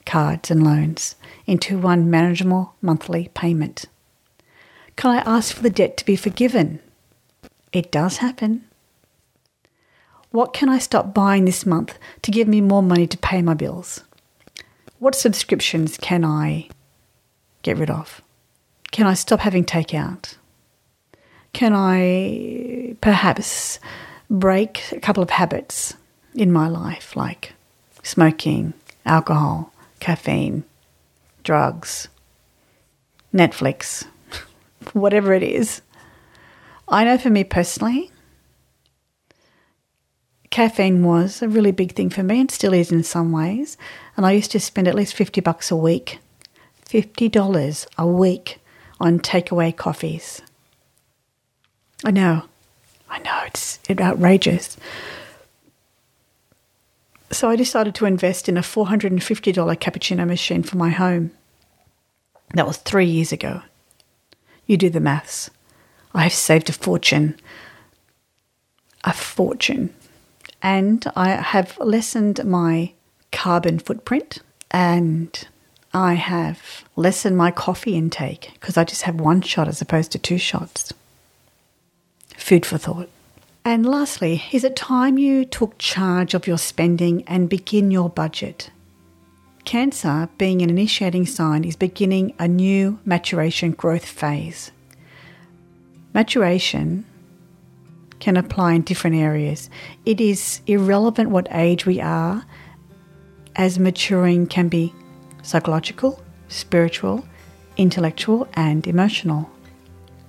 cards, 0.06 0.50
and 0.50 0.64
loans 0.64 1.16
into 1.46 1.78
one 1.78 2.08
manageable 2.08 2.74
monthly 2.80 3.28
payment? 3.34 3.84
Can 4.96 5.10
I 5.10 5.18
ask 5.18 5.54
for 5.54 5.62
the 5.62 5.70
debt 5.70 5.96
to 5.98 6.06
be 6.06 6.16
forgiven? 6.16 6.80
It 7.72 7.92
does 7.92 8.18
happen. 8.18 8.64
What 10.30 10.54
can 10.54 10.68
I 10.68 10.78
stop 10.78 11.12
buying 11.12 11.44
this 11.44 11.66
month 11.66 11.98
to 12.22 12.30
give 12.30 12.48
me 12.48 12.60
more 12.60 12.82
money 12.82 13.06
to 13.06 13.18
pay 13.18 13.42
my 13.42 13.54
bills? 13.54 14.02
What 14.98 15.14
subscriptions 15.14 15.98
can 15.98 16.24
I 16.24 16.68
get 17.62 17.76
rid 17.76 17.90
of? 17.90 18.22
Can 18.92 19.06
I 19.06 19.14
stop 19.14 19.40
having 19.40 19.64
takeout? 19.64 20.36
Can 21.52 21.72
I 21.74 22.96
perhaps 23.00 23.78
break 24.30 24.92
a 24.92 25.00
couple 25.00 25.22
of 25.22 25.30
habits 25.30 25.94
in 26.34 26.52
my 26.52 26.68
life, 26.68 27.16
like 27.16 27.52
smoking, 28.02 28.74
alcohol, 29.04 29.72
caffeine, 30.00 30.64
drugs, 31.42 32.09
Netflix, 33.35 34.06
whatever 34.92 35.32
it 35.32 35.42
is? 35.42 35.82
I 36.88 37.04
know 37.04 37.18
for 37.18 37.30
me 37.30 37.44
personally, 37.44 38.11
caffeine 40.50 41.02
was 41.02 41.42
a 41.42 41.48
really 41.48 41.72
big 41.72 41.92
thing 41.92 42.11
for 42.11 42.22
me 42.22 42.40
and 42.40 42.50
still 42.50 42.72
is 42.72 42.92
in 42.92 43.02
some 43.02 43.32
ways. 43.32 43.76
And 44.16 44.24
I 44.24 44.32
used 44.32 44.52
to 44.52 44.61
spend 44.61 44.88
at 44.88 44.94
least 44.94 45.14
50 45.14 45.40
bucks 45.40 45.70
a 45.70 45.76
week, 45.76 46.18
$50 46.88 47.87
a 47.98 48.06
week 48.06 48.59
on 49.00 49.18
takeaway 49.18 49.76
coffees. 49.76 50.40
I 52.04 52.11
know, 52.11 52.44
I 53.11 53.18
know, 53.18 53.42
it's 53.46 53.78
outrageous. 53.98 54.76
So 57.30 57.50
I 57.50 57.56
decided 57.56 57.94
to 57.96 58.06
invest 58.06 58.48
in 58.48 58.56
a 58.56 58.62
$450 58.62 59.18
cappuccino 59.76 60.26
machine 60.26 60.62
for 60.62 60.76
my 60.76 60.90
home. 60.90 61.32
That 62.54 62.66
was 62.66 62.76
three 62.78 63.06
years 63.06 63.32
ago. 63.32 63.62
You 64.66 64.76
do 64.76 64.90
the 64.90 65.00
maths. 65.00 65.50
I 66.14 66.22
have 66.22 66.32
saved 66.32 66.68
a 66.68 66.72
fortune. 66.72 67.36
A 69.04 69.12
fortune. 69.12 69.92
And 70.62 71.04
I 71.14 71.30
have 71.30 71.76
lessened 71.78 72.44
my 72.44 72.92
carbon 73.32 73.78
footprint 73.78 74.38
and 74.70 75.46
I 75.92 76.14
have 76.14 76.84
lessened 76.96 77.36
my 77.36 77.50
coffee 77.50 77.96
intake 77.96 78.50
because 78.54 78.76
I 78.76 78.84
just 78.84 79.02
have 79.02 79.20
one 79.20 79.40
shot 79.42 79.68
as 79.68 79.80
opposed 79.80 80.12
to 80.12 80.18
two 80.18 80.38
shots. 80.38 80.92
Food 82.36 82.66
for 82.66 82.78
thought. 82.78 83.08
And 83.66 83.85
lastly, 83.85 84.44
is 84.52 84.62
it 84.62 84.76
time 84.76 85.18
you 85.18 85.44
took 85.44 85.76
charge 85.76 86.35
of 86.35 86.46
your 86.46 86.57
spending 86.57 87.24
and 87.26 87.48
begin 87.48 87.90
your 87.90 88.09
budget? 88.09 88.70
Cancer, 89.64 90.29
being 90.38 90.62
an 90.62 90.70
initiating 90.70 91.26
sign, 91.26 91.64
is 91.64 91.74
beginning 91.74 92.33
a 92.38 92.46
new 92.46 93.00
maturation 93.05 93.72
growth 93.72 94.05
phase. 94.05 94.70
Maturation 96.14 97.05
can 98.20 98.37
apply 98.37 98.74
in 98.74 98.83
different 98.83 99.16
areas. 99.16 99.68
It 100.05 100.20
is 100.20 100.61
irrelevant 100.68 101.31
what 101.31 101.48
age 101.50 101.87
we 101.87 102.00
are, 102.00 102.46
as 103.57 103.81
maturing 103.81 104.46
can 104.46 104.68
be 104.68 104.94
psychological, 105.42 106.22
spiritual, 106.46 107.26
intellectual, 107.76 108.46
and 108.55 108.87
emotional. 108.87 109.50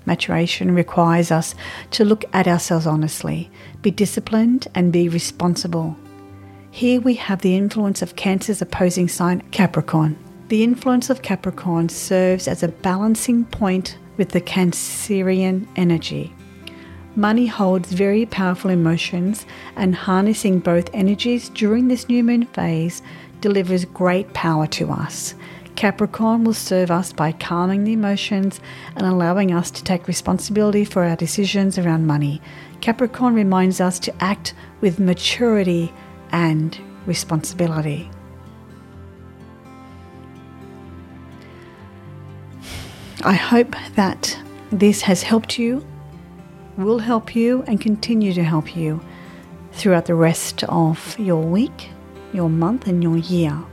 Maturation 0.07 0.73
requires 0.73 1.31
us 1.31 1.53
to 1.91 2.05
look 2.05 2.23
at 2.31 2.47
ourselves 2.47 2.87
honestly, 2.87 3.51
be 3.81 3.91
disciplined, 3.91 4.65
and 4.73 4.93
be 4.93 5.09
responsible. 5.09 5.97
Here 6.71 7.01
we 7.01 7.15
have 7.15 7.41
the 7.41 7.57
influence 7.57 8.01
of 8.01 8.15
Cancer's 8.15 8.61
opposing 8.61 9.09
sign, 9.09 9.41
Capricorn. 9.51 10.17
The 10.47 10.63
influence 10.63 11.09
of 11.09 11.23
Capricorn 11.23 11.89
serves 11.89 12.47
as 12.47 12.63
a 12.63 12.69
balancing 12.69 13.43
point 13.43 13.97
with 14.15 14.29
the 14.29 14.39
Cancerian 14.39 15.67
energy. 15.75 16.33
Money 17.17 17.47
holds 17.47 17.91
very 17.91 18.25
powerful 18.27 18.71
emotions, 18.71 19.45
and 19.75 19.93
harnessing 19.93 20.59
both 20.59 20.89
energies 20.93 21.49
during 21.49 21.89
this 21.89 22.07
new 22.07 22.23
moon 22.23 22.45
phase 22.45 23.01
delivers 23.41 23.83
great 23.83 24.31
power 24.33 24.67
to 24.67 24.89
us. 24.89 25.35
Capricorn 25.77 26.43
will 26.43 26.55
serve 26.55 26.89
us 26.89 27.13
by 27.13 27.31
calming 27.31 27.83
the 27.83 27.93
emotions 27.93 28.59
and 28.95 29.05
allowing 29.05 29.53
us 29.53 29.69
to 29.69 29.83
take 29.83 30.07
responsibility 30.07 30.83
for 30.83 31.03
our 31.03 31.15
decisions 31.15 31.77
around 31.77 32.07
money. 32.07 32.41
Capricorn 32.81 33.35
reminds 33.35 33.79
us 33.79 33.99
to 33.99 34.23
act 34.23 34.55
with 34.81 34.99
maturity 34.99 35.93
and 36.31 36.79
responsibility. 37.05 38.09
I 43.23 43.33
hope 43.33 43.75
that 43.93 44.35
this 44.71 45.01
has 45.01 45.21
helped 45.21 45.59
you, 45.59 45.85
will 46.75 46.99
help 46.99 47.35
you, 47.35 47.63
and 47.67 47.79
continue 47.79 48.33
to 48.33 48.43
help 48.43 48.75
you 48.75 48.99
throughout 49.73 50.07
the 50.07 50.15
rest 50.15 50.63
of 50.63 51.15
your 51.19 51.43
week, 51.43 51.91
your 52.33 52.49
month, 52.49 52.87
and 52.87 53.03
your 53.03 53.17
year. 53.17 53.63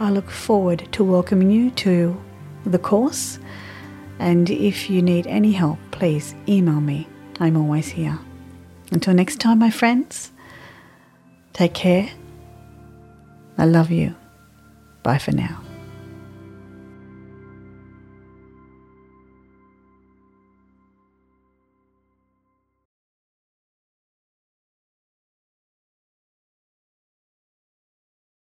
I 0.00 0.10
look 0.10 0.30
forward 0.30 0.88
to 0.92 1.04
welcoming 1.04 1.50
you 1.50 1.70
to 1.70 2.20
the 2.66 2.78
course. 2.78 3.38
And 4.18 4.48
if 4.50 4.90
you 4.90 5.02
need 5.02 5.26
any 5.26 5.52
help, 5.52 5.78
please 5.90 6.34
email 6.48 6.80
me. 6.80 7.08
I'm 7.40 7.56
always 7.56 7.88
here. 7.88 8.18
Until 8.92 9.14
next 9.14 9.40
time, 9.40 9.58
my 9.58 9.70
friends. 9.70 10.30
Take 11.52 11.74
care. 11.74 12.10
I 13.58 13.64
love 13.64 13.90
you. 13.90 14.14
Bye 15.02 15.18
for 15.18 15.32
now. 15.32 15.63